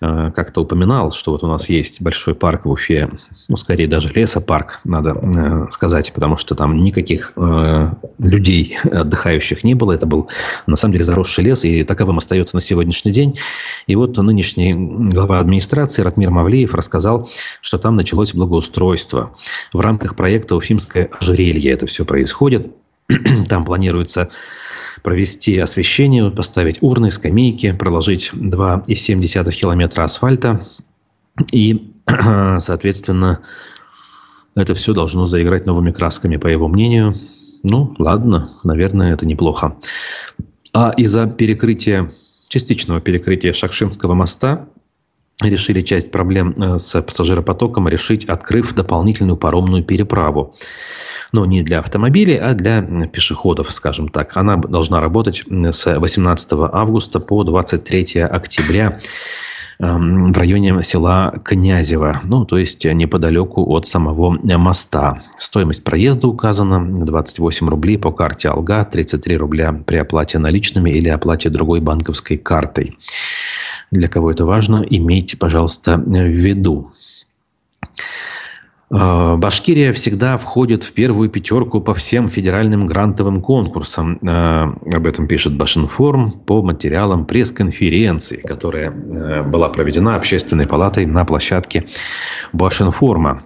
э, 0.02 0.32
как-то 0.36 0.62
упоминал, 0.62 1.12
что 1.12 1.32
вот 1.32 1.44
у 1.44 1.48
нас 1.48 1.68
есть 1.70 2.04
большой 2.04 2.36
парк 2.36 2.66
в 2.66 2.70
Уфе. 2.70 3.10
Ну, 3.48 3.58
скорее 3.58 3.88
даже 3.88 4.10
лесопарк, 4.10 4.82
надо 4.84 5.68
сказать, 5.72 6.14
потому 6.14 6.36
что 6.36 6.54
там 6.54 6.78
никаких 6.80 7.34
людей 8.20 8.78
отдыхающих 8.84 9.64
не 9.64 9.74
было. 9.74 9.94
Это 9.94 10.06
был, 10.06 10.30
на 10.68 10.76
самом 10.76 10.94
деле, 10.94 11.06
заросший 11.06 11.44
лес, 11.44 11.66
и 11.66 11.84
таковым 11.84 12.20
остается 12.20 12.56
на 12.56 12.62
сегодняшний 12.62 13.12
день. 13.12 13.38
И 13.88 13.96
вот 13.96 14.18
нынешний 14.28 14.74
глава 14.74 15.40
администрации 15.40 16.04
Ратмир 16.04 16.30
Мавлеев 16.30 16.76
рассказал, 16.76 17.30
что 17.62 17.78
там 17.78 17.96
началось 17.96 18.34
благоустройство. 18.34 19.36
В 19.74 19.80
рамках 19.80 20.16
проекта 20.16 20.56
«Уфимское 20.56 21.10
ожерелье» 21.20 21.72
это 21.72 21.88
все 21.88 22.06
происходит. 22.06 22.72
Там 23.50 23.66
планируется 23.66 24.30
провести 25.02 25.58
освещение, 25.58 26.30
поставить 26.30 26.80
урны, 26.82 27.10
скамейки, 27.10 27.72
проложить 27.72 28.32
2,7 28.34 29.52
километра 29.52 30.04
асфальта. 30.04 30.62
И, 31.52 31.94
соответственно, 32.60 33.40
это 34.56 34.74
все 34.74 34.94
должно 34.94 35.26
заиграть 35.26 35.66
новыми 35.66 35.92
красками, 35.92 36.38
по 36.38 36.48
его 36.48 36.68
мнению. 36.68 37.14
Ну, 37.64 37.96
ладно, 37.98 38.50
наверное, 38.64 39.14
это 39.14 39.26
неплохо. 39.26 39.78
А 40.74 40.94
из-за 40.98 41.28
перекрытия 41.28 42.12
частичного 42.58 43.00
перекрытия 43.02 43.54
Шакшинского 43.54 44.16
моста 44.16 44.68
решили 45.44 45.82
часть 45.82 46.12
проблем 46.12 46.56
э, 46.60 46.80
с 46.80 47.00
пассажиропотоком 47.02 47.88
решить, 47.88 48.26
открыв 48.26 48.74
дополнительную 48.74 49.38
паромную 49.38 49.84
переправу. 49.84 50.56
но 51.34 51.46
не 51.46 51.62
для 51.62 51.80
автомобилей, 51.80 52.38
а 52.38 52.54
для 52.54 52.82
пешеходов, 53.14 53.72
скажем 53.74 54.08
так. 54.08 54.38
Она 54.38 54.56
должна 54.56 55.00
работать 55.02 55.44
с 55.72 56.00
18 56.00 56.54
августа 56.74 57.20
по 57.20 57.44
23 57.44 58.22
октября 58.22 59.00
в 59.80 60.38
районе 60.38 60.82
села 60.82 61.40
Князево, 61.44 62.22
ну, 62.24 62.46
то 62.46 62.58
есть 62.58 62.86
неподалеку 62.86 63.64
от 63.74 63.86
самого 63.86 64.32
моста. 64.58 65.22
Стоимость 65.38 65.84
проезда 65.84 66.28
указана 66.28 66.96
28 66.96 67.70
рублей 67.70 68.00
по 68.00 68.12
карте 68.12 68.50
Алга, 68.50 68.84
33 68.84 69.38
рубля 69.38 69.74
при 69.74 69.98
оплате 69.98 70.40
наличными 70.40 70.90
или 70.90 71.10
оплате 71.10 71.50
другой 71.50 71.80
банковской 71.80 72.38
картой. 72.38 72.98
Для 73.92 74.08
кого 74.08 74.32
это 74.32 74.46
важно, 74.46 74.84
имейте, 74.90 75.38
пожалуйста, 75.38 75.98
в 75.98 76.12
виду. 76.12 76.92
Э, 78.90 79.36
Башкирия 79.36 79.92
всегда 79.92 80.38
входит 80.38 80.84
в 80.84 80.94
первую 80.94 81.30
пятерку 81.30 81.82
по 81.82 81.94
всем 81.94 82.30
федеральным 82.30 82.86
грантовым 82.86 83.42
конкурсам. 83.42 84.18
Э, 84.22 84.64
об 84.94 85.08
этом 85.08 85.28
пишет 85.28 85.56
Башинформ 85.56 86.32
по 86.32 86.62
материалам 86.62 87.26
пресс-конференции, 87.26 88.38
которая 88.38 88.92
э, 88.92 89.44
была 89.44 89.70
проведена 89.70 90.16
Общественной 90.16 90.68
палатой 90.68 91.06
на 91.06 91.26
площадке 91.26 91.86
Башинформа. 92.54 93.44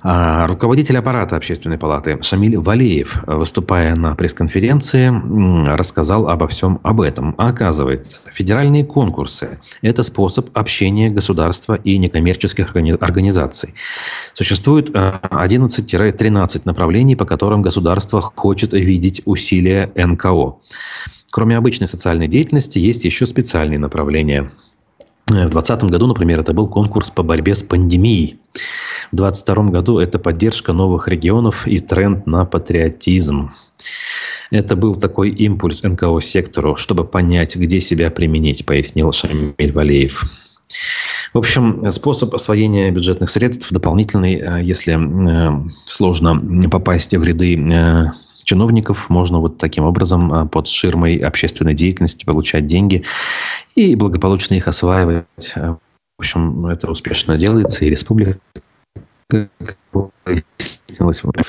А 0.00 0.46
руководитель 0.46 0.96
аппарата 0.96 1.36
Общественной 1.36 1.76
палаты 1.76 2.22
Шамиль 2.22 2.56
Валеев, 2.56 3.20
выступая 3.26 3.96
на 3.96 4.14
пресс-конференции, 4.14 5.12
рассказал 5.66 6.28
обо 6.28 6.46
всем 6.46 6.78
об 6.84 7.00
этом. 7.00 7.34
Оказывается, 7.36 8.20
федеральные 8.32 8.84
конкурсы– 8.84 9.58
это 9.82 10.04
способ 10.04 10.56
общения 10.56 11.10
государства 11.10 11.74
и 11.74 11.98
некоммерческих 11.98 12.76
организаций. 12.76 13.74
Существует 14.34 14.90
11-13 14.90 16.56
э, 16.56 16.60
направлений, 16.64 17.16
по 17.16 17.24
которым 17.24 17.62
государство 17.62 18.20
хочет 18.20 18.72
видеть 18.72 19.22
усилия 19.24 19.90
НКО. 19.96 20.58
Кроме 21.30 21.56
обычной 21.56 21.88
социальной 21.88 22.28
деятельности, 22.28 22.78
есть 22.78 23.04
еще 23.04 23.26
специальные 23.26 23.80
направления– 23.80 24.50
в 25.28 25.50
2020 25.50 25.84
году, 25.84 26.06
например, 26.06 26.40
это 26.40 26.52
был 26.52 26.68
конкурс 26.68 27.10
по 27.10 27.22
борьбе 27.22 27.54
с 27.54 27.62
пандемией. 27.62 28.38
В 29.12 29.16
2022 29.16 29.64
году 29.64 29.98
это 29.98 30.18
поддержка 30.18 30.72
новых 30.72 31.08
регионов 31.08 31.66
и 31.66 31.78
тренд 31.78 32.26
на 32.26 32.44
патриотизм. 32.44 33.52
Это 34.50 34.76
был 34.76 34.94
такой 34.94 35.30
импульс 35.30 35.82
НКО-сектору, 35.82 36.76
чтобы 36.76 37.04
понять, 37.04 37.56
где 37.56 37.80
себя 37.80 38.10
применить, 38.10 38.64
пояснил 38.64 39.12
Шамиль 39.12 39.72
Валеев. 39.72 40.24
В 41.34 41.38
общем, 41.38 41.90
способ 41.92 42.34
освоения 42.34 42.90
бюджетных 42.90 43.30
средств 43.30 43.70
дополнительный, 43.70 44.36
э, 44.36 44.62
если 44.62 44.94
э, 44.96 45.68
сложно 45.84 46.68
попасть 46.70 47.14
в 47.14 47.22
ряды 47.22 47.54
э, 47.56 48.06
чиновников 48.48 49.10
можно 49.10 49.40
вот 49.40 49.58
таким 49.58 49.84
образом 49.84 50.32
а, 50.32 50.46
под 50.46 50.68
ширмой 50.68 51.18
общественной 51.18 51.74
деятельности 51.74 52.24
получать 52.24 52.64
деньги 52.64 53.04
и 53.74 53.94
благополучно 53.94 54.54
их 54.54 54.68
осваивать. 54.68 55.52
А, 55.54 55.74
в 55.74 56.20
общем, 56.20 56.66
это 56.66 56.90
успешно 56.90 57.36
делается, 57.36 57.84
и 57.84 57.90
республика 57.90 58.38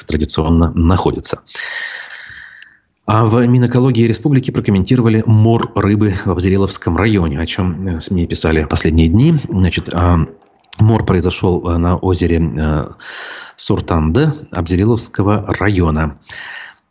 традиционно 0.06 0.74
находится. 0.74 1.42
А 3.06 3.26
в 3.26 3.48
Минэкологии 3.48 4.06
Республики 4.06 4.52
прокомментировали 4.52 5.24
мор 5.26 5.72
рыбы 5.76 6.14
в 6.26 6.32
Абзериловском 6.32 6.98
районе, 6.98 7.40
о 7.40 7.46
чем 7.46 7.88
э, 7.88 8.00
СМИ 8.02 8.28
писали 8.28 8.66
последние 8.66 9.08
дни. 9.08 9.36
Значит, 9.48 9.90
а, 9.94 10.20
мор 10.80 11.06
произошел 11.06 11.66
э, 11.66 11.78
на 11.78 11.96
озере 11.96 12.40
э, 12.40 12.90
Суртанде 13.56 14.34
Абзериловского 14.52 15.46
района. 15.60 16.20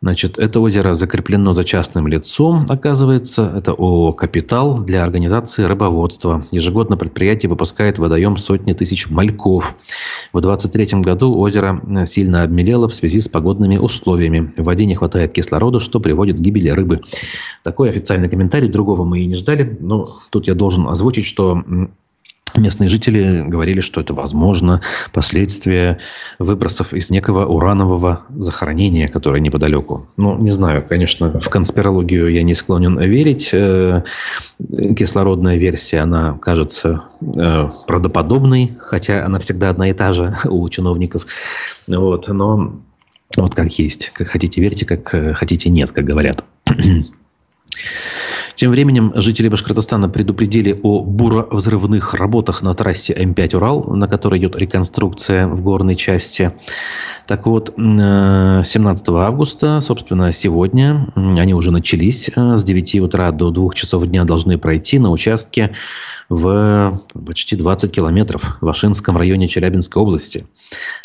Значит, 0.01 0.39
это 0.39 0.61
озеро 0.61 0.93
закреплено 0.93 1.51
за 1.51 1.65
частным 1.65 2.07
лицом, 2.07 2.65
оказывается. 2.69 3.51
Это 3.57 3.73
ООО 3.73 4.13
«Капитал» 4.13 4.81
для 4.81 5.03
организации 5.03 5.65
рыбоводства. 5.65 6.45
Ежегодно 6.51 6.95
предприятие 6.95 7.49
выпускает 7.49 7.97
водоем 7.97 8.37
сотни 8.37 8.71
тысяч 8.71 9.09
мальков. 9.09 9.75
В 10.31 10.39
2023 10.39 11.01
году 11.01 11.37
озеро 11.37 12.05
сильно 12.05 12.43
обмелело 12.43 12.87
в 12.87 12.93
связи 12.93 13.19
с 13.19 13.27
погодными 13.27 13.75
условиями. 13.75 14.53
В 14.55 14.63
воде 14.63 14.85
не 14.85 14.95
хватает 14.95 15.33
кислорода, 15.33 15.81
что 15.81 15.99
приводит 15.99 16.37
к 16.37 16.39
гибели 16.39 16.69
рыбы. 16.69 17.01
Такой 17.65 17.89
официальный 17.89 18.29
комментарий. 18.29 18.69
Другого 18.69 19.03
мы 19.03 19.19
и 19.19 19.25
не 19.25 19.35
ждали. 19.35 19.77
Но 19.81 20.19
тут 20.29 20.47
я 20.47 20.55
должен 20.55 20.87
озвучить, 20.87 21.25
что 21.25 21.61
Местные 22.55 22.89
жители 22.89 23.43
говорили, 23.47 23.79
что 23.79 24.01
это 24.01 24.13
возможно 24.13 24.81
последствия 25.13 25.99
выбросов 26.39 26.93
из 26.93 27.09
некого 27.09 27.45
уранового 27.45 28.23
захоронения, 28.35 29.07
которое 29.07 29.39
неподалеку. 29.39 30.07
Ну, 30.17 30.37
не 30.37 30.51
знаю, 30.51 30.85
конечно, 30.87 31.39
в 31.39 31.49
конспирологию 31.49 32.31
я 32.31 32.43
не 32.43 32.53
склонен 32.53 32.99
верить. 32.99 33.49
Э, 33.53 34.03
кислородная 34.97 35.57
версия, 35.57 35.99
она 35.99 36.37
кажется 36.37 37.03
э, 37.21 37.69
правдоподобной, 37.87 38.77
хотя 38.79 39.25
она 39.25 39.39
всегда 39.39 39.69
одна 39.69 39.89
и 39.89 39.93
та 39.93 40.13
же 40.13 40.35
у 40.45 40.67
чиновников. 40.69 41.25
Вот, 41.87 42.27
но 42.27 42.81
вот 43.37 43.55
как 43.55 43.67
есть. 43.79 44.09
Как 44.09 44.27
хотите 44.27 44.61
верьте, 44.61 44.85
как 44.85 45.13
э, 45.13 45.33
хотите 45.33 45.69
нет, 45.69 45.91
как 45.91 46.05
говорят. 46.05 46.43
Тем 48.59 48.71
временем 48.71 49.13
жители 49.15 49.47
Башкортостана 49.47 50.09
предупредили 50.09 50.77
о 50.83 51.01
буровзрывных 51.01 52.13
работах 52.13 52.61
на 52.61 52.73
трассе 52.73 53.13
М5 53.13 53.55
«Урал», 53.55 53.83
на 53.95 54.09
которой 54.09 54.37
идет 54.37 54.57
реконструкция 54.57 55.47
в 55.47 55.61
горной 55.61 55.95
части. 55.95 56.51
Так 57.25 57.47
вот, 57.47 57.73
17 57.77 59.07
э, 59.07 59.11
августа, 59.13 59.79
собственно, 59.79 60.33
сегодня, 60.33 61.07
они 61.15 61.53
уже 61.53 61.71
начались. 61.71 62.29
Э, 62.35 62.57
с 62.57 62.65
9 62.65 62.99
утра 62.99 63.31
до 63.31 63.49
2 63.49 63.73
часов 63.75 64.05
дня 64.07 64.25
должны 64.25 64.57
пройти 64.57 64.99
на 64.99 65.09
участке 65.09 65.71
в 66.27 67.01
почти 67.25 67.55
20 67.55 67.91
километров 67.91 68.57
в 68.59 68.67
Ашинском 68.67 69.15
районе 69.15 69.47
Челябинской 69.47 70.01
области. 70.01 70.45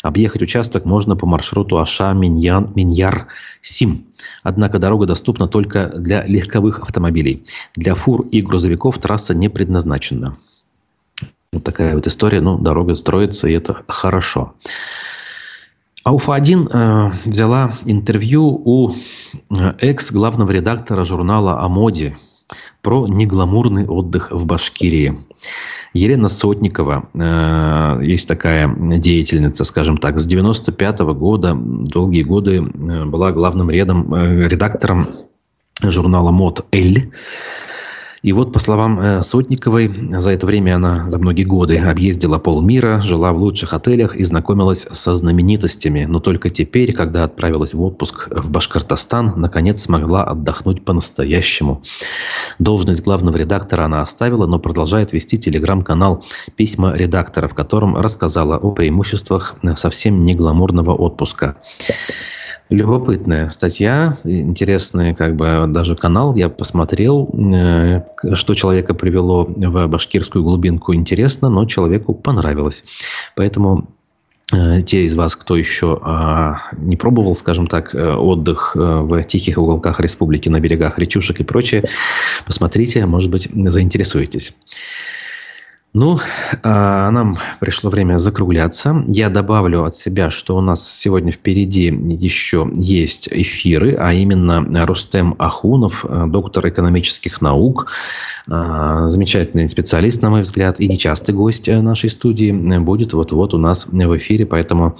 Объехать 0.03 0.41
участок 0.41 0.83
можно 0.85 1.15
по 1.15 1.25
маршруту 1.25 1.79
Аша-Миньяр-Сим. 1.79 4.05
Однако 4.43 4.79
дорога 4.79 5.05
доступна 5.05 5.47
только 5.47 5.87
для 5.87 6.25
легковых 6.25 6.79
автомобилей. 6.79 7.44
Для 7.75 7.95
фур 7.95 8.27
и 8.31 8.41
грузовиков 8.41 8.97
трасса 8.99 9.33
не 9.33 9.49
предназначена. 9.49 10.37
Вот 11.51 11.63
такая 11.63 11.95
вот 11.95 12.07
история. 12.07 12.41
Ну, 12.41 12.57
дорога 12.57 12.95
строится, 12.95 13.47
и 13.47 13.53
это 13.53 13.83
хорошо. 13.87 14.53
А 16.03 16.13
Уфа-1 16.13 16.69
э, 16.69 17.11
взяла 17.25 17.71
интервью 17.85 18.61
у 18.63 18.91
э, 18.91 19.73
экс-главного 19.79 20.51
редактора 20.51 21.03
журнала 21.03 21.61
о 21.61 21.67
моде 21.67 22.17
про 22.81 23.07
негламурный 23.07 23.87
отдых 23.87 24.31
в 24.31 24.45
Башкирии. 24.45 25.25
Елена 25.93 26.27
Сотникова, 26.27 27.09
э, 27.13 28.05
есть 28.05 28.27
такая 28.27 28.71
деятельница, 28.77 29.63
скажем 29.63 29.97
так, 29.97 30.19
с 30.19 30.25
95 30.25 30.99
-го 30.99 31.13
года, 31.13 31.55
долгие 31.55 32.23
годы 32.23 32.57
э, 32.57 33.05
была 33.05 33.31
главным 33.31 33.69
редом, 33.71 34.13
э, 34.13 34.47
редактором 34.47 35.07
журнала 35.81 36.31
«Мод 36.31 36.65
Эль». 36.71 37.11
И 38.25 38.33
вот, 38.33 38.51
по 38.51 38.57
словам 38.57 38.99
э, 38.99 39.21
Сотниковой, 39.21 39.87
за 39.87 40.31
это 40.31 40.47
время 40.47 40.77
она 40.77 41.07
за 41.11 41.19
многие 41.19 41.43
годы 41.43 41.77
объездила 41.77 42.39
полмира, 42.39 42.99
жила 43.01 43.31
в 43.31 43.37
лучших 43.37 43.71
отелях 43.71 44.15
и 44.15 44.23
знакомилась 44.23 44.87
со 44.91 45.15
знаменитостями. 45.15 46.05
Но 46.05 46.19
только 46.19 46.49
теперь, 46.49 46.91
когда 46.91 47.23
отправилась 47.23 47.75
в 47.75 47.83
отпуск 47.83 48.29
в 48.31 48.49
Башкортостан, 48.49 49.33
наконец 49.35 49.83
смогла 49.83 50.23
отдохнуть 50.23 50.83
по-настоящему. 50.83 51.83
Должность 52.57 53.03
главного 53.03 53.37
редактора 53.37 53.85
она 53.85 54.01
оставила, 54.01 54.47
но 54.47 54.57
продолжает 54.57 55.13
вести 55.13 55.37
телеграм-канал 55.37 56.25
«Письма 56.55 56.95
редактора», 56.95 57.47
в 57.47 57.53
котором 57.53 57.95
рассказала 57.95 58.57
о 58.57 58.71
преимуществах 58.71 59.53
совсем 59.75 60.23
не 60.23 60.33
гламурного 60.33 60.95
отпуска. 60.95 61.57
Любопытная 62.69 63.49
статья, 63.49 64.17
интересный 64.23 65.13
как 65.13 65.35
бы 65.35 65.65
даже 65.67 65.95
канал. 65.95 66.33
Я 66.33 66.49
посмотрел, 66.49 67.29
э, 67.31 68.01
что 68.33 68.55
человека 68.55 68.95
привело 68.95 69.45
в 69.45 69.87
башкирскую 69.87 70.43
глубинку, 70.43 70.95
интересно, 70.95 71.49
но 71.49 71.65
человеку 71.65 72.15
понравилось. 72.15 72.83
Поэтому 73.35 73.89
э, 74.51 74.81
те 74.81 75.05
из 75.05 75.13
вас, 75.13 75.35
кто 75.35 75.55
еще 75.55 75.99
а, 76.01 76.61
не 76.75 76.95
пробовал, 76.95 77.35
скажем 77.35 77.67
так, 77.67 77.93
э, 77.93 78.15
отдых 78.15 78.71
в 78.75 79.23
тихих 79.25 79.59
уголках 79.59 79.99
республики, 79.99 80.49
на 80.49 80.59
берегах 80.59 80.97
речушек 80.97 81.41
и 81.41 81.43
прочее, 81.43 81.83
посмотрите, 82.47 83.05
может 83.05 83.29
быть, 83.29 83.47
заинтересуетесь. 83.53 84.55
Ну, 85.95 86.19
а 86.61 87.09
нам 87.09 87.37
пришло 87.61 87.89
время 87.89 88.17
закругляться. 88.17 89.05
Я 89.07 89.29
добавлю 89.29 89.85
от 89.85 89.95
себя, 89.95 90.29
что 90.29 90.57
у 90.57 90.61
нас 90.61 90.85
сегодня 90.85 91.31
впереди 91.31 91.85
еще 91.85 92.69
есть 92.73 93.29
эфиры, 93.31 93.95
а 93.97 94.11
именно 94.11 94.85
Рустем 94.85 95.35
Ахунов, 95.39 96.03
э, 96.03 96.25
доктор 96.27 96.67
экономических 96.67 97.41
наук, 97.41 97.93
э, 98.45 99.05
замечательный 99.07 99.69
специалист, 99.69 100.21
на 100.21 100.29
мой 100.31 100.41
взгляд, 100.41 100.81
и 100.81 100.89
нечастый 100.89 101.33
гость 101.33 101.69
э, 101.69 101.81
нашей 101.81 102.09
студии 102.09 102.51
будет 102.79 103.13
вот-вот 103.13 103.53
у 103.53 103.57
нас 103.57 103.87
в 103.87 104.17
эфире, 104.17 104.45
поэтому 104.45 104.97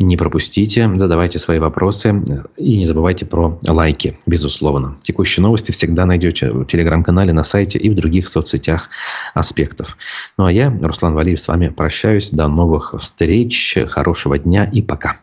не 0.00 0.16
пропустите, 0.16 0.90
задавайте 0.94 1.38
свои 1.38 1.60
вопросы 1.60 2.20
и 2.56 2.78
не 2.78 2.84
забывайте 2.84 3.26
про 3.26 3.60
лайки, 3.68 4.18
безусловно. 4.26 4.96
Текущие 4.98 5.44
новости 5.44 5.70
всегда 5.70 6.04
найдете 6.04 6.50
в 6.50 6.64
телеграм-канале, 6.64 7.32
на 7.32 7.44
сайте 7.44 7.78
и 7.78 7.88
в 7.88 7.94
других 7.94 8.26
соцсетях 8.28 8.90
аспектов. 9.34 9.96
Ну 10.38 10.46
а 10.46 10.52
я, 10.52 10.70
Руслан 10.82 11.14
Валиев, 11.14 11.40
с 11.40 11.48
вами 11.48 11.68
прощаюсь. 11.68 12.30
До 12.30 12.48
новых 12.48 12.94
встреч. 12.98 13.76
Хорошего 13.88 14.38
дня 14.38 14.64
и 14.64 14.82
пока. 14.82 15.20